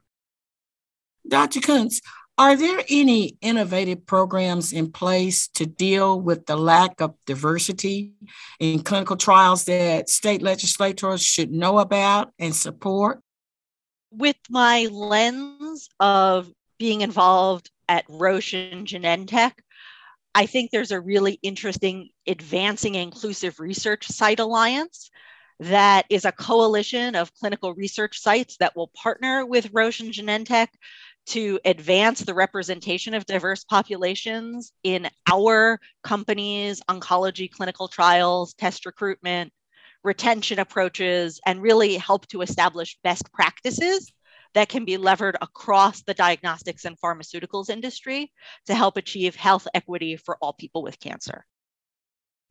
Dr. 1.28 1.60
Kunz, 1.60 2.02
are 2.42 2.56
there 2.56 2.84
any 2.90 3.38
innovative 3.40 4.04
programs 4.08 4.74
in 4.74 4.92
place 4.92 5.48
to 5.50 5.64
deal 5.64 6.20
with 6.20 6.48
the 6.48 6.56
lack 6.56 7.00
of 7.00 7.14
diversity 7.28 8.14
in 8.60 8.82
clinical 8.82 9.16
trials 9.16 9.66
that 9.66 10.10
state 10.10 10.42
legislators 10.42 11.22
should 11.22 11.52
know 11.52 11.78
about 11.78 12.32
and 12.40 12.56
support? 12.56 13.22
With 14.10 14.38
my 14.50 14.88
lens 14.92 15.88
of 16.00 16.52
being 16.80 17.02
involved 17.02 17.70
at 17.88 18.06
Roche 18.10 18.56
and 18.56 18.88
Genentech, 18.88 19.54
I 20.34 20.48
think 20.48 20.72
there's 20.72 20.92
a 20.92 21.00
really 21.00 21.38
interesting 21.44 22.10
Advancing 22.26 22.96
Inclusive 22.96 23.60
Research 23.60 24.08
Site 24.08 24.40
Alliance 24.40 25.12
that 25.60 26.08
is 26.10 26.26
a 26.26 26.32
coalition 26.32 27.14
of 27.14 27.36
clinical 27.36 27.76
research 27.76 28.20
sites 28.20 28.58
that 28.58 28.76
will 28.76 28.88
partner 28.96 29.46
with 29.46 29.70
Roche 29.72 30.00
and 30.00 30.12
Genentech 30.12 30.70
to 31.28 31.60
advance 31.66 32.22
the 32.22 32.34
representation 32.34 33.14
of 33.14 33.26
diverse 33.26 33.64
populations 33.64 34.74
in 34.84 35.08
our 35.30 35.80
companies, 36.04 36.82
oncology 36.90 37.50
clinical 37.50 37.88
trials, 37.88 38.54
test 38.56 38.86
recruitment, 38.86 39.52
retention 40.04 40.60
approaches, 40.60 41.40
and 41.46 41.62
really 41.62 41.98
help 41.98 42.28
to 42.28 42.42
establish 42.42 42.98
best 43.04 43.32
practices 43.32 44.12
that 44.54 44.70
can 44.70 44.84
be 44.84 44.98
levered 44.98 45.38
across 45.42 46.02
the 46.04 46.14
diagnostics 46.14 46.86
and 46.86 47.00
pharmaceuticals 47.00 47.70
industry 47.70 48.32
to 48.66 48.76
help 48.76 48.98
achieve 48.98 49.36
health 49.36 49.68
equity 49.74 50.18
for 50.18 50.38
all 50.42 50.54
people 50.54 50.84
with 50.84 51.00
cancer. 51.00 51.46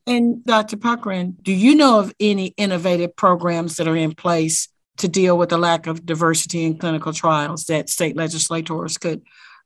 And 0.07 0.45
Dr. 0.45 0.77
Puckrein, 0.77 1.35
do 1.43 1.53
you 1.53 1.75
know 1.75 2.01
of 2.01 2.15
any 2.19 2.55
innovative 2.57 3.15
programs 3.15 3.77
that 3.77 3.87
are 3.87 3.97
in 3.97 4.15
place 4.15 4.69
to 5.01 5.09
deal 5.09 5.37
with 5.37 5.49
the 5.49 5.59
lack 5.59 5.87
of 5.87 6.07
diversity 6.07 6.65
in 6.65 6.79
clinical 6.79 7.13
trials 7.13 7.65
that 7.65 7.91
state 7.91 8.17
legislators 8.17 8.97
could 8.97 9.23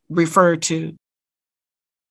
refer 0.09 0.57
to? 0.57 0.94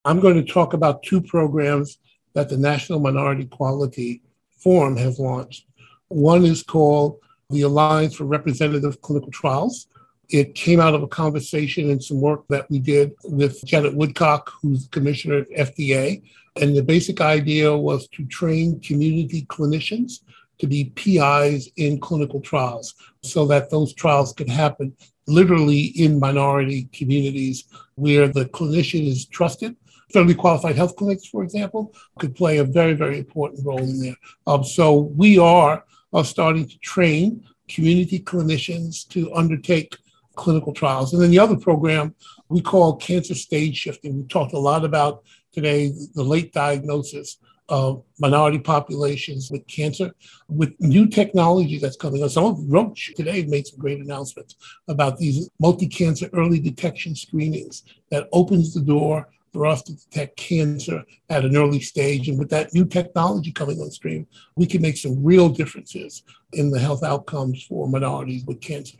I'm 0.05 0.19
going 0.19 0.35
to 0.35 0.51
talk 0.51 0.73
about 0.73 1.03
two 1.03 1.21
programs 1.21 1.97
that 2.33 2.49
the 2.49 2.57
National 2.57 2.99
Minority 2.99 3.45
Quality 3.45 4.21
Forum 4.57 4.97
has 4.97 5.19
launched. 5.19 5.65
One 6.09 6.43
is 6.45 6.63
called 6.63 7.19
the 7.49 7.61
Alliance 7.61 8.15
for 8.15 8.25
Representative 8.25 9.01
Clinical 9.01 9.31
Trials. 9.31 9.87
It 10.29 10.55
came 10.55 10.79
out 10.79 10.95
of 10.95 11.03
a 11.03 11.07
conversation 11.07 11.89
and 11.89 12.03
some 12.03 12.19
work 12.19 12.45
that 12.49 12.69
we 12.69 12.79
did 12.79 13.13
with 13.23 13.63
Janet 13.65 13.95
Woodcock, 13.95 14.51
who's 14.61 14.87
commissioner 14.87 15.39
at 15.39 15.73
FDA. 15.73 16.21
And 16.59 16.75
the 16.75 16.83
basic 16.83 17.21
idea 17.21 17.75
was 17.75 18.07
to 18.09 18.25
train 18.25 18.79
community 18.79 19.43
clinicians 19.45 20.19
to 20.63 20.67
be 20.67 20.93
PIs 20.95 21.69
in 21.75 21.99
clinical 21.99 22.39
trials 22.39 22.95
so 23.21 23.45
that 23.45 23.69
those 23.69 23.93
trials 23.93 24.31
could 24.31 24.47
happen 24.47 24.95
literally 25.27 25.81
in 25.81 26.17
minority 26.17 26.87
communities 26.93 27.65
where 27.95 28.29
the 28.29 28.45
clinician 28.45 29.05
is 29.05 29.25
trusted. 29.25 29.75
Federally 30.13 30.37
qualified 30.37 30.77
health 30.77 30.95
clinics, 30.95 31.27
for 31.27 31.43
example, 31.43 31.93
could 32.17 32.33
play 32.33 32.59
a 32.59 32.63
very, 32.63 32.93
very 32.93 33.17
important 33.17 33.65
role 33.65 33.79
in 33.79 33.99
there. 33.99 34.15
Um, 34.47 34.63
so 34.63 35.11
we 35.17 35.37
are, 35.37 35.83
are 36.13 36.23
starting 36.23 36.65
to 36.65 36.77
train 36.79 37.43
community 37.67 38.21
clinicians 38.21 39.05
to 39.09 39.33
undertake 39.33 39.97
clinical 40.35 40.71
trials. 40.71 41.11
And 41.11 41.21
then 41.21 41.31
the 41.31 41.39
other 41.39 41.57
program 41.57 42.15
we 42.47 42.61
call 42.61 42.95
cancer 42.95 43.35
stage 43.35 43.75
shifting. 43.75 44.15
We 44.15 44.23
talked 44.27 44.53
a 44.53 44.59
lot 44.59 44.85
about 44.85 45.23
today 45.51 45.91
the 46.15 46.23
late 46.23 46.53
diagnosis 46.53 47.37
of 47.69 48.03
minority 48.19 48.59
populations 48.59 49.49
with 49.49 49.65
cancer, 49.67 50.11
with 50.49 50.73
new 50.79 51.07
technology 51.07 51.79
that's 51.79 51.95
coming 51.95 52.21
on. 52.21 52.29
Some 52.29 52.45
of 52.45 52.59
Roche 52.67 53.13
today 53.15 53.45
made 53.45 53.67
some 53.67 53.79
great 53.79 53.99
announcements 53.99 54.55
about 54.87 55.17
these 55.17 55.49
multi-cancer 55.59 56.29
early 56.33 56.59
detection 56.59 57.15
screenings 57.15 57.83
that 58.11 58.27
opens 58.31 58.73
the 58.73 58.81
door 58.81 59.29
for 59.53 59.67
us 59.67 59.83
to 59.83 59.93
detect 59.93 60.35
cancer 60.35 61.03
at 61.29 61.45
an 61.45 61.55
early 61.55 61.79
stage. 61.79 62.27
And 62.27 62.39
with 62.39 62.49
that 62.49 62.73
new 62.73 62.85
technology 62.85 63.51
coming 63.51 63.79
on 63.79 63.91
stream, 63.91 64.27
we 64.55 64.65
can 64.65 64.81
make 64.81 64.97
some 64.97 65.23
real 65.23 65.47
differences 65.47 66.23
in 66.53 66.71
the 66.71 66.79
health 66.79 67.03
outcomes 67.03 67.63
for 67.63 67.87
minorities 67.87 68.43
with 68.45 68.61
cancer. 68.61 68.97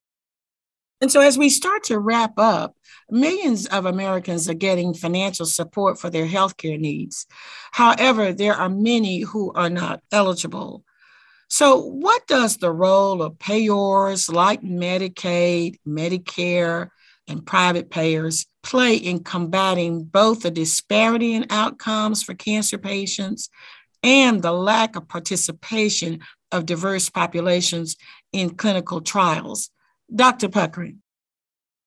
And 1.04 1.12
so, 1.12 1.20
as 1.20 1.38
we 1.38 1.50
start 1.50 1.84
to 1.86 2.00
wrap 2.00 2.40
up, 2.40 2.78
millions 3.12 3.66
of 3.66 3.86
Americans 3.86 4.48
are 4.48 4.54
getting 4.54 4.94
financial 4.94 5.46
support 5.46 6.00
for 6.00 6.10
their 6.10 6.26
healthcare 6.26 6.80
needs. 6.80 7.26
However, 7.74 8.32
there 8.32 8.54
are 8.54 8.70
many 8.70 9.20
who 9.20 9.52
are 9.52 9.70
not 9.70 10.00
eligible. 10.14 10.86
So, 11.50 11.78
what 11.82 12.26
does 12.28 12.56
the 12.56 12.72
role 12.72 13.22
of 13.22 13.34
payors 13.34 14.34
like 14.34 14.62
Medicaid, 14.62 15.76
Medicare, 15.86 16.88
and 17.28 17.46
private 17.46 17.90
payers 17.90 18.46
play 18.64 18.96
in 18.96 19.26
combating 19.26 20.06
both 20.06 20.44
the 20.44 20.52
disparity 20.52 21.34
in 21.34 21.48
outcomes 21.50 22.24
for 22.24 22.34
cancer 22.34 22.78
patients 22.78 23.50
and 24.04 24.42
the 24.42 24.54
lack 24.54 24.96
of 24.96 25.10
participation 25.10 26.22
of 26.54 26.66
diverse 26.66 27.10
populations 27.10 27.98
in 28.32 28.52
clinical 28.52 29.02
trials? 29.02 29.70
Dr. 30.16 30.48
Puckrein. 30.48 30.98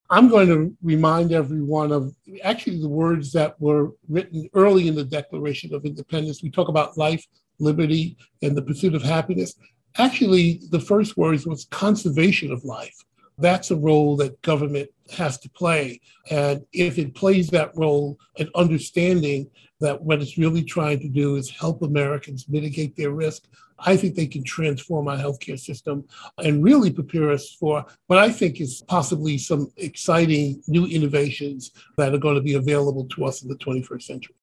I'm 0.08 0.28
going 0.28 0.48
to 0.48 0.76
remind 0.82 1.32
everyone 1.32 1.90
of 1.90 2.14
actually 2.44 2.80
the 2.80 2.88
words 2.88 3.32
that 3.32 3.60
were 3.60 3.92
written 4.08 4.48
early 4.54 4.86
in 4.88 4.94
the 4.94 5.04
Declaration 5.04 5.74
of 5.74 5.84
Independence. 5.84 6.42
We 6.42 6.50
talk 6.50 6.68
about 6.68 6.96
life, 6.96 7.24
liberty, 7.58 8.16
and 8.42 8.56
the 8.56 8.62
pursuit 8.62 8.94
of 8.94 9.02
happiness. 9.02 9.54
Actually, 9.98 10.60
the 10.70 10.80
first 10.80 11.16
words 11.16 11.46
was 11.46 11.66
conservation 11.70 12.52
of 12.52 12.64
life. 12.64 12.94
That's 13.38 13.70
a 13.70 13.76
role 13.76 14.16
that 14.16 14.40
government 14.42 14.90
has 15.10 15.38
to 15.38 15.50
play. 15.50 16.00
And 16.30 16.64
if 16.72 16.98
it 16.98 17.14
plays 17.14 17.48
that 17.48 17.76
role 17.76 18.18
and 18.38 18.48
understanding 18.54 19.50
that 19.80 20.00
what 20.00 20.22
it's 20.22 20.38
really 20.38 20.62
trying 20.62 21.00
to 21.00 21.08
do 21.08 21.36
is 21.36 21.50
help 21.50 21.82
Americans 21.82 22.48
mitigate 22.48 22.96
their 22.96 23.10
risk, 23.10 23.44
I 23.78 23.96
think 23.96 24.14
they 24.14 24.26
can 24.26 24.44
transform 24.44 25.08
our 25.08 25.16
healthcare 25.16 25.58
system 25.58 26.04
and 26.38 26.64
really 26.64 26.90
prepare 26.90 27.30
us 27.30 27.50
for 27.50 27.84
what 28.06 28.18
I 28.18 28.30
think 28.30 28.60
is 28.60 28.82
possibly 28.88 29.38
some 29.38 29.70
exciting 29.76 30.62
new 30.66 30.86
innovations 30.86 31.72
that 31.96 32.14
are 32.14 32.18
going 32.18 32.36
to 32.36 32.40
be 32.40 32.54
available 32.54 33.04
to 33.08 33.24
us 33.24 33.42
in 33.42 33.48
the 33.48 33.56
21st 33.56 34.02
century. 34.02 34.34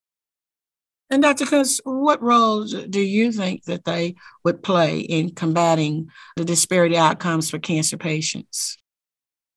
And 1.10 1.22
Dr. 1.22 1.46
Kunz, 1.46 1.80
what 1.84 2.22
roles 2.22 2.74
do 2.74 3.00
you 3.00 3.32
think 3.32 3.66
that 3.66 3.86
they 3.86 4.16
would 4.44 4.64
play 4.64 5.00
in 5.00 5.32
combating 5.32 6.10
the 6.36 6.46
disparity 6.46 6.98
outcomes 6.98 7.50
for 7.50 7.60
cancer 7.60 7.98
patients? 7.98 8.78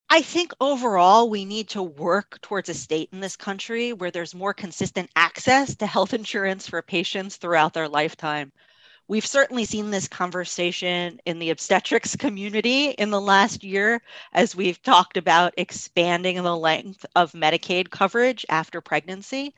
I 0.08 0.22
think 0.22 0.52
overall, 0.60 1.30
we 1.30 1.44
need 1.44 1.68
to 1.70 1.82
work 1.82 2.40
towards 2.40 2.68
a 2.68 2.74
state 2.74 3.08
in 3.12 3.20
this 3.20 3.36
country 3.36 3.92
where 3.92 4.10
there's 4.10 4.34
more 4.34 4.54
consistent 4.54 5.10
access 5.16 5.74
to 5.76 5.86
health 5.86 6.14
insurance 6.14 6.68
for 6.68 6.80
patients 6.80 7.36
throughout 7.36 7.72
their 7.72 7.88
lifetime. 7.88 8.52
We've 9.08 9.26
certainly 9.26 9.64
seen 9.64 9.90
this 9.90 10.08
conversation 10.08 11.20
in 11.24 11.38
the 11.38 11.50
obstetrics 11.50 12.16
community 12.18 12.90
in 12.90 13.10
the 13.10 13.20
last 13.20 13.62
year 13.62 14.02
as 14.32 14.56
we've 14.56 14.82
talked 14.82 15.16
about 15.16 15.54
expanding 15.56 16.42
the 16.42 16.56
length 16.56 17.06
of 17.14 17.32
Medicaid 17.32 17.90
coverage 17.90 18.44
after 18.48 18.80
pregnancy 18.80 19.54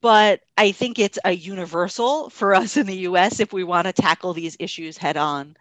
but 0.00 0.40
I 0.56 0.72
think 0.72 0.98
it's 0.98 1.18
a 1.24 1.32
universal 1.32 2.30
for 2.30 2.54
us 2.54 2.76
in 2.76 2.86
the 2.86 2.98
US 2.98 3.40
if 3.40 3.52
we 3.52 3.64
want 3.64 3.86
to 3.86 3.92
tackle 3.92 4.32
these 4.32 4.56
issues 4.58 4.96
head 4.96 5.16
on. 5.16 5.56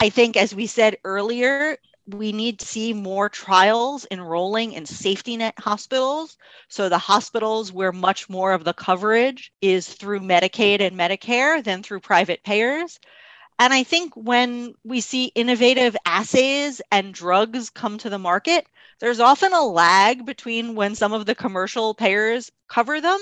I 0.00 0.08
think, 0.10 0.36
as 0.36 0.54
we 0.54 0.66
said 0.66 0.98
earlier, 1.04 1.76
we 2.06 2.32
need 2.32 2.58
to 2.58 2.66
see 2.66 2.92
more 2.92 3.28
trials 3.28 4.06
enrolling 4.10 4.72
in 4.72 4.84
safety 4.86 5.36
net 5.36 5.54
hospitals. 5.58 6.36
So, 6.68 6.88
the 6.88 6.98
hospitals 6.98 7.72
where 7.72 7.92
much 7.92 8.28
more 8.28 8.52
of 8.52 8.64
the 8.64 8.74
coverage 8.74 9.52
is 9.60 9.88
through 9.88 10.20
Medicaid 10.20 10.80
and 10.80 10.96
Medicare 10.96 11.62
than 11.64 11.82
through 11.82 12.00
private 12.00 12.42
payers. 12.42 12.98
And 13.58 13.72
I 13.72 13.84
think 13.84 14.12
when 14.16 14.74
we 14.84 15.00
see 15.00 15.26
innovative 15.34 15.96
assays 16.04 16.82
and 16.90 17.14
drugs 17.14 17.70
come 17.70 17.98
to 17.98 18.10
the 18.10 18.18
market, 18.18 18.66
there's 19.00 19.20
often 19.20 19.52
a 19.52 19.64
lag 19.64 20.26
between 20.26 20.74
when 20.74 20.94
some 20.94 21.12
of 21.12 21.26
the 21.26 21.34
commercial 21.34 21.94
payers 21.94 22.50
cover 22.68 23.00
them 23.00 23.18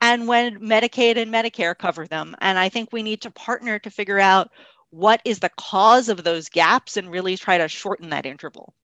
and 0.00 0.28
when 0.28 0.60
Medicaid 0.60 1.16
and 1.16 1.32
Medicare 1.32 1.76
cover 1.76 2.06
them. 2.06 2.36
And 2.40 2.58
I 2.58 2.68
think 2.68 2.92
we 2.92 3.02
need 3.02 3.22
to 3.22 3.30
partner 3.30 3.78
to 3.78 3.90
figure 3.90 4.20
out 4.20 4.50
what 4.90 5.20
is 5.24 5.38
the 5.38 5.50
cause 5.56 6.08
of 6.08 6.24
those 6.24 6.48
gaps 6.48 6.96
and 6.96 7.10
really 7.10 7.36
try 7.36 7.58
to 7.58 7.68
shorten 7.68 8.10
that 8.10 8.26
interval. 8.26 8.74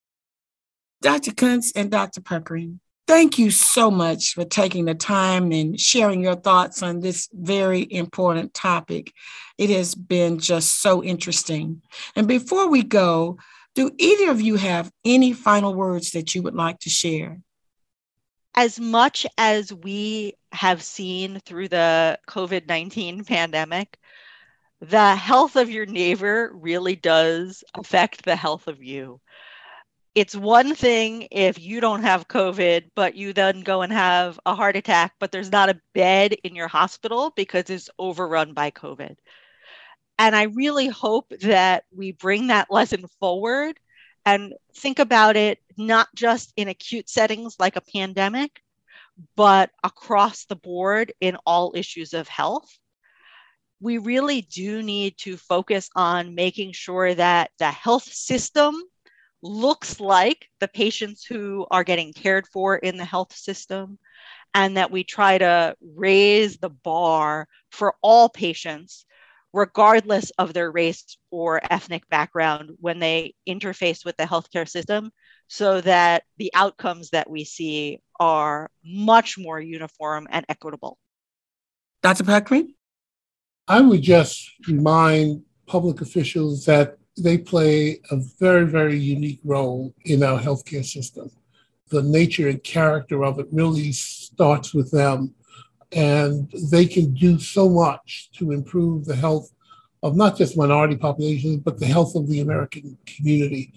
Dr. 1.02 1.32
Kunz 1.32 1.72
and 1.76 1.90
Dr. 1.90 2.20
Puckrein, 2.20 2.78
thank 3.06 3.38
you 3.38 3.50
so 3.50 3.90
much 3.90 4.34
for 4.34 4.44
taking 4.44 4.86
the 4.86 4.94
time 4.94 5.52
and 5.52 5.78
sharing 5.78 6.22
your 6.22 6.36
thoughts 6.36 6.82
on 6.82 7.00
this 7.00 7.28
very 7.32 7.86
important 7.90 8.54
topic. 8.54 9.12
It 9.58 9.70
has 9.70 9.94
been 9.94 10.38
just 10.38 10.80
so 10.80 11.02
interesting. 11.02 11.82
And 12.14 12.26
before 12.26 12.68
we 12.68 12.82
go, 12.82 13.38
do 13.74 13.90
either 13.98 14.30
of 14.30 14.40
you 14.40 14.56
have 14.56 14.90
any 15.04 15.32
final 15.32 15.74
words 15.74 16.12
that 16.12 16.34
you 16.34 16.42
would 16.42 16.54
like 16.54 16.78
to 16.80 16.90
share? 16.90 17.40
As 18.54 18.80
much 18.80 19.26
as 19.36 19.70
we 19.70 20.32
have 20.52 20.82
seen 20.82 21.40
through 21.40 21.68
the 21.68 22.18
COVID 22.26 22.66
19 22.66 23.24
pandemic, 23.26 23.98
the 24.80 25.14
health 25.14 25.56
of 25.56 25.70
your 25.70 25.86
neighbor 25.86 26.50
really 26.54 26.96
does 26.96 27.64
affect 27.74 28.24
the 28.24 28.36
health 28.36 28.68
of 28.68 28.82
you. 28.82 29.20
It's 30.14 30.34
one 30.34 30.74
thing 30.74 31.28
if 31.30 31.58
you 31.58 31.80
don't 31.80 32.02
have 32.02 32.28
COVID, 32.28 32.90
but 32.94 33.16
you 33.16 33.32
then 33.32 33.60
go 33.60 33.82
and 33.82 33.92
have 33.92 34.40
a 34.46 34.54
heart 34.54 34.76
attack, 34.76 35.14
but 35.20 35.30
there's 35.30 35.52
not 35.52 35.68
a 35.68 35.80
bed 35.94 36.34
in 36.42 36.54
your 36.54 36.68
hospital 36.68 37.32
because 37.36 37.68
it's 37.68 37.90
overrun 37.98 38.54
by 38.54 38.70
COVID. 38.70 39.16
And 40.18 40.34
I 40.34 40.44
really 40.44 40.88
hope 40.88 41.30
that 41.42 41.84
we 41.94 42.12
bring 42.12 42.46
that 42.46 42.70
lesson 42.70 43.06
forward 43.20 43.78
and 44.24 44.54
think 44.74 44.98
about 44.98 45.36
it 45.36 45.58
not 45.76 46.08
just 46.14 46.52
in 46.56 46.68
acute 46.68 47.10
settings 47.10 47.56
like 47.58 47.76
a 47.76 47.82
pandemic, 47.82 48.62
but 49.36 49.70
across 49.84 50.46
the 50.46 50.56
board 50.56 51.12
in 51.20 51.36
all 51.46 51.74
issues 51.76 52.14
of 52.14 52.26
health. 52.26 52.78
We 53.86 53.98
really 53.98 54.40
do 54.40 54.82
need 54.82 55.16
to 55.18 55.36
focus 55.36 55.88
on 55.94 56.34
making 56.34 56.72
sure 56.72 57.14
that 57.14 57.52
the 57.60 57.70
health 57.70 58.12
system 58.12 58.74
looks 59.42 60.00
like 60.00 60.48
the 60.58 60.66
patients 60.66 61.24
who 61.24 61.68
are 61.70 61.84
getting 61.84 62.12
cared 62.12 62.48
for 62.48 62.74
in 62.74 62.96
the 62.96 63.04
health 63.04 63.32
system, 63.32 64.00
and 64.54 64.76
that 64.76 64.90
we 64.90 65.04
try 65.04 65.38
to 65.38 65.76
raise 65.94 66.58
the 66.58 66.70
bar 66.70 67.46
for 67.70 67.94
all 68.02 68.28
patients 68.28 69.06
regardless 69.52 70.32
of 70.36 70.52
their 70.52 70.72
race 70.72 71.16
or 71.30 71.60
ethnic 71.70 72.08
background 72.08 72.72
when 72.80 72.98
they 72.98 73.34
interface 73.48 74.04
with 74.04 74.16
the 74.16 74.24
healthcare 74.24 74.68
system 74.68 75.12
so 75.46 75.80
that 75.80 76.24
the 76.38 76.50
outcomes 76.54 77.10
that 77.10 77.30
we 77.30 77.44
see 77.44 78.00
are 78.18 78.68
much 78.84 79.38
more 79.38 79.60
uniform 79.60 80.26
and 80.28 80.44
equitable. 80.48 80.98
Dr. 82.02 82.24
Puckrein? 82.24 82.75
I 83.68 83.80
would 83.80 84.02
just 84.02 84.48
remind 84.68 85.42
public 85.66 86.00
officials 86.00 86.64
that 86.66 86.98
they 87.18 87.36
play 87.36 88.00
a 88.12 88.16
very, 88.38 88.64
very 88.64 88.96
unique 88.96 89.40
role 89.44 89.92
in 90.04 90.22
our 90.22 90.38
healthcare 90.38 90.84
system. 90.84 91.30
The 91.88 92.02
nature 92.02 92.48
and 92.48 92.62
character 92.62 93.24
of 93.24 93.40
it 93.40 93.48
really 93.50 93.90
starts 93.90 94.72
with 94.72 94.92
them 94.92 95.34
and 95.92 96.48
they 96.70 96.86
can 96.86 97.12
do 97.14 97.40
so 97.40 97.68
much 97.68 98.30
to 98.34 98.52
improve 98.52 99.04
the 99.04 99.16
health 99.16 99.50
of 100.02 100.14
not 100.16 100.36
just 100.36 100.56
minority 100.56 100.96
populations, 100.96 101.56
but 101.56 101.80
the 101.80 101.86
health 101.86 102.14
of 102.14 102.28
the 102.28 102.40
American 102.40 102.96
community. 103.06 103.72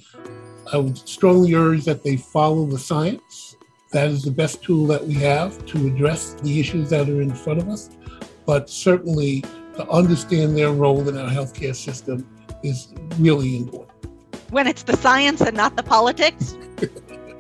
I 0.72 0.78
would 0.78 0.98
strongly 0.98 1.56
urge 1.56 1.86
that 1.86 2.04
they 2.04 2.18
follow 2.18 2.68
the 2.68 2.78
science. 2.78 3.56
That 3.92 4.10
is 4.10 4.22
the 4.24 4.32
best 4.32 4.62
tool 4.62 4.86
that 4.88 5.04
we 5.04 5.16
have 5.16 5.66
to 5.68 5.88
address 5.88 6.36
the 6.36 6.60
issues 6.60 6.92
that 6.92 7.10
are 7.10 7.22
in 7.22 7.34
front 7.34 7.60
of 7.60 7.70
us. 7.70 7.90
But 8.46 8.70
certainly, 8.70 9.44
to 9.80 9.90
understand 9.90 10.58
their 10.58 10.74
role 10.74 11.08
in 11.08 11.18
our 11.18 11.30
healthcare 11.30 11.74
system 11.74 12.28
is 12.64 12.90
really 13.18 13.56
important. 13.56 13.90
When 14.50 14.68
it's 14.68 14.84
the 14.84 14.98
science 14.98 15.40
and 15.40 15.56
not 15.56 15.78
the 15.78 15.84
politics, 15.84 16.58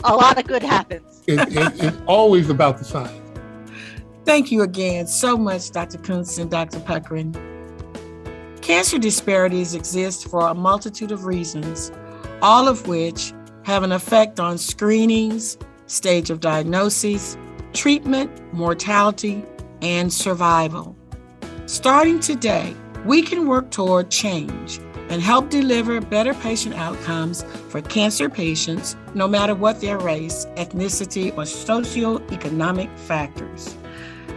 a 0.06 0.15
lot 0.15 0.39
of 0.39 0.47
good 0.47 0.63
happens. 0.63 1.06
It, 1.28 1.39
it, 1.56 1.84
it's 1.84 1.97
always 2.08 2.49
about 2.49 2.80
the 2.80 2.84
science. 2.84 3.21
Thank 4.25 4.52
you 4.52 4.63
again 4.63 5.06
so 5.06 5.38
much, 5.38 5.69
Dr. 5.69 5.99
Kunz 5.99 6.39
and 6.39 6.49
Dr. 6.49 6.80
Puckrein. 6.80 7.36
Cancer 8.62 8.97
disparities 8.97 9.75
exist 9.75 10.28
for 10.28 10.47
a 10.47 10.56
multitude 10.56 11.12
of 11.12 11.25
reasons, 11.25 11.91
all 12.41 12.67
of 12.67 12.88
which 12.88 13.32
have 13.63 13.84
an 13.84 13.91
effect 13.91 14.39
on 14.39 14.58
screenings, 14.58 15.60
stage 15.86 16.32
of 16.32 16.39
diagnosis, 16.39 17.38
treatment, 17.73 18.32
mortality, 18.52 19.45
and 19.84 20.12
survival. 20.12 20.95
Starting 21.69 22.19
today, 22.19 22.75
we 23.05 23.21
can 23.21 23.47
work 23.47 23.69
toward 23.69 24.10
change 24.10 24.79
and 25.10 25.21
help 25.21 25.51
deliver 25.51 26.01
better 26.01 26.34
patient 26.34 26.73
outcomes 26.73 27.43
for 27.69 27.79
cancer 27.79 28.27
patients, 28.27 28.95
no 29.13 29.27
matter 29.27 29.53
what 29.53 29.79
their 29.79 29.99
race, 29.99 30.47
ethnicity, 30.58 31.32
or 31.34 31.43
socioeconomic 31.43 32.89
factors. 32.97 33.77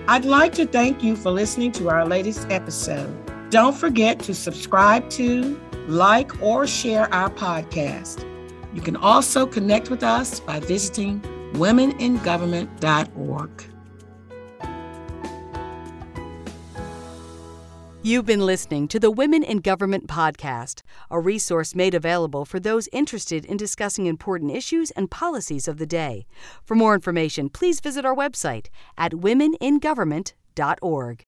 I'd 0.09 0.27
like 0.27 0.53
to 0.57 0.67
thank 0.67 1.03
you 1.03 1.17
for 1.17 1.31
listening 1.31 1.73
to 1.73 1.89
our 1.89 2.07
latest 2.07 2.51
episode. 2.51 3.11
Don't 3.49 3.75
forget 3.75 4.19
to 4.25 4.35
subscribe 4.35 5.09
to, 5.13 5.59
like, 5.89 6.43
or 6.43 6.67
share 6.67 7.11
our 7.15 7.31
podcast. 7.31 8.27
You 8.75 8.83
can 8.83 8.97
also 8.97 9.47
connect 9.47 9.89
with 9.89 10.03
us 10.03 10.39
by 10.39 10.61
visiting 10.61 11.23
womeningovernment.org. 11.55 13.72
You've 18.05 18.27
been 18.27 18.45
listening 18.45 18.89
to 18.89 18.99
the 18.99 19.13
Women 19.13 19.45
in 19.45 19.59
Government 19.59 20.09
podcast, 20.09 20.83
a 21.09 21.21
resource 21.21 21.77
made 21.77 21.95
available 21.95 22.45
for 22.45 22.59
those 22.59 22.89
interested 22.93 23.45
in 23.45 23.57
discussing 23.57 24.07
important 24.07 24.51
issues 24.51 24.91
and 24.91 25.09
policies 25.09 25.69
of 25.69 25.79
the 25.79 25.87
day. 25.87 26.27
For 26.65 26.75
more 26.75 26.95
information, 26.95 27.49
please 27.49 27.79
visit 27.79 28.05
our 28.05 28.17
website 28.17 28.71
at 28.99 29.13
womeningovernment.org. 29.13 31.21